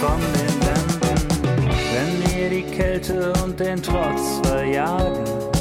von 0.00 0.20
den 0.34 0.54
Wänden, 0.66 1.28
wenn 1.92 2.34
wir 2.34 2.50
die 2.50 2.76
Kälte 2.76 3.32
und 3.44 3.60
den 3.60 3.80
Trotz 3.80 4.40
verjagen. 4.42 5.55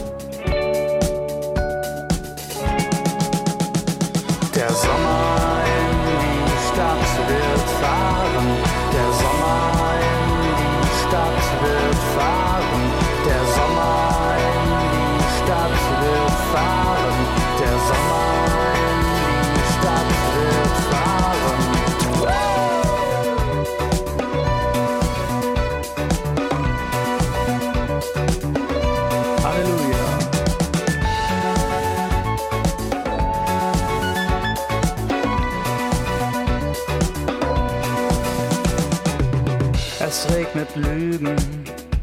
Es 40.18 40.34
regnet 40.34 40.74
Lügen, 40.78 41.36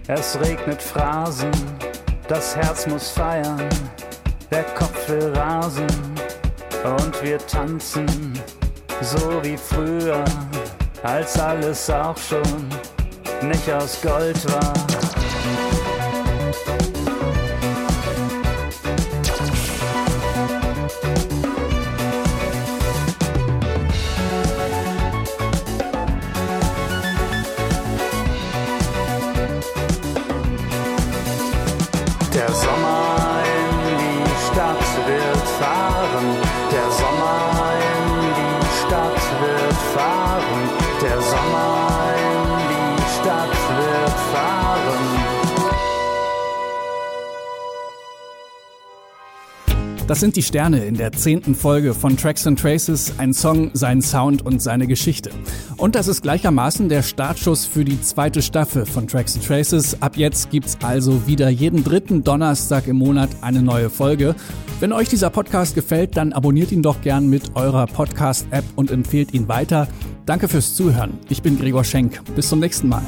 es 0.06 0.38
regnet 0.38 0.82
Phrasen, 0.82 1.50
das 2.28 2.54
Herz 2.54 2.86
muss 2.86 3.08
feiern, 3.08 3.70
der 4.50 4.64
Kopf 4.74 5.08
will 5.08 5.32
rasen 5.34 5.86
und 6.84 7.22
wir 7.22 7.38
tanzen, 7.38 8.38
so 9.00 9.42
wie 9.42 9.56
früher, 9.56 10.22
als 11.02 11.40
alles 11.40 11.88
auch 11.88 12.18
schon 12.18 12.68
nicht 13.48 13.72
aus 13.72 13.98
Gold 14.02 14.52
war. 14.52 14.91
Fahren. 39.94 40.70
Der 41.02 41.20
Sommer 41.20 42.01
Das 50.12 50.20
sind 50.20 50.36
die 50.36 50.42
Sterne 50.42 50.84
in 50.84 50.94
der 50.94 51.12
zehnten 51.12 51.54
Folge 51.54 51.94
von 51.94 52.18
Tracks 52.18 52.46
and 52.46 52.60
Traces, 52.60 53.14
ein 53.16 53.32
Song, 53.32 53.70
sein 53.72 54.02
Sound 54.02 54.44
und 54.44 54.60
seine 54.60 54.86
Geschichte. 54.86 55.30
Und 55.78 55.94
das 55.94 56.06
ist 56.06 56.20
gleichermaßen 56.20 56.90
der 56.90 57.02
Startschuss 57.02 57.64
für 57.64 57.82
die 57.82 57.98
zweite 57.98 58.42
Staffel 58.42 58.84
von 58.84 59.08
Tracks 59.08 59.36
and 59.36 59.46
Traces. 59.46 60.02
Ab 60.02 60.18
jetzt 60.18 60.50
gibt's 60.50 60.76
also 60.82 61.26
wieder 61.26 61.48
jeden 61.48 61.82
dritten 61.82 62.22
Donnerstag 62.22 62.88
im 62.88 62.96
Monat 62.96 63.30
eine 63.40 63.62
neue 63.62 63.88
Folge. 63.88 64.34
Wenn 64.80 64.92
euch 64.92 65.08
dieser 65.08 65.30
Podcast 65.30 65.74
gefällt, 65.74 66.14
dann 66.14 66.34
abonniert 66.34 66.72
ihn 66.72 66.82
doch 66.82 67.00
gern 67.00 67.30
mit 67.30 67.56
eurer 67.56 67.86
Podcast-App 67.86 68.64
und 68.76 68.90
empfehlt 68.90 69.32
ihn 69.32 69.48
weiter. 69.48 69.88
Danke 70.26 70.46
fürs 70.46 70.74
Zuhören. 70.74 71.18
Ich 71.30 71.40
bin 71.40 71.58
Gregor 71.58 71.84
Schenk. 71.84 72.20
Bis 72.36 72.50
zum 72.50 72.60
nächsten 72.60 72.88
Mal. 72.88 73.02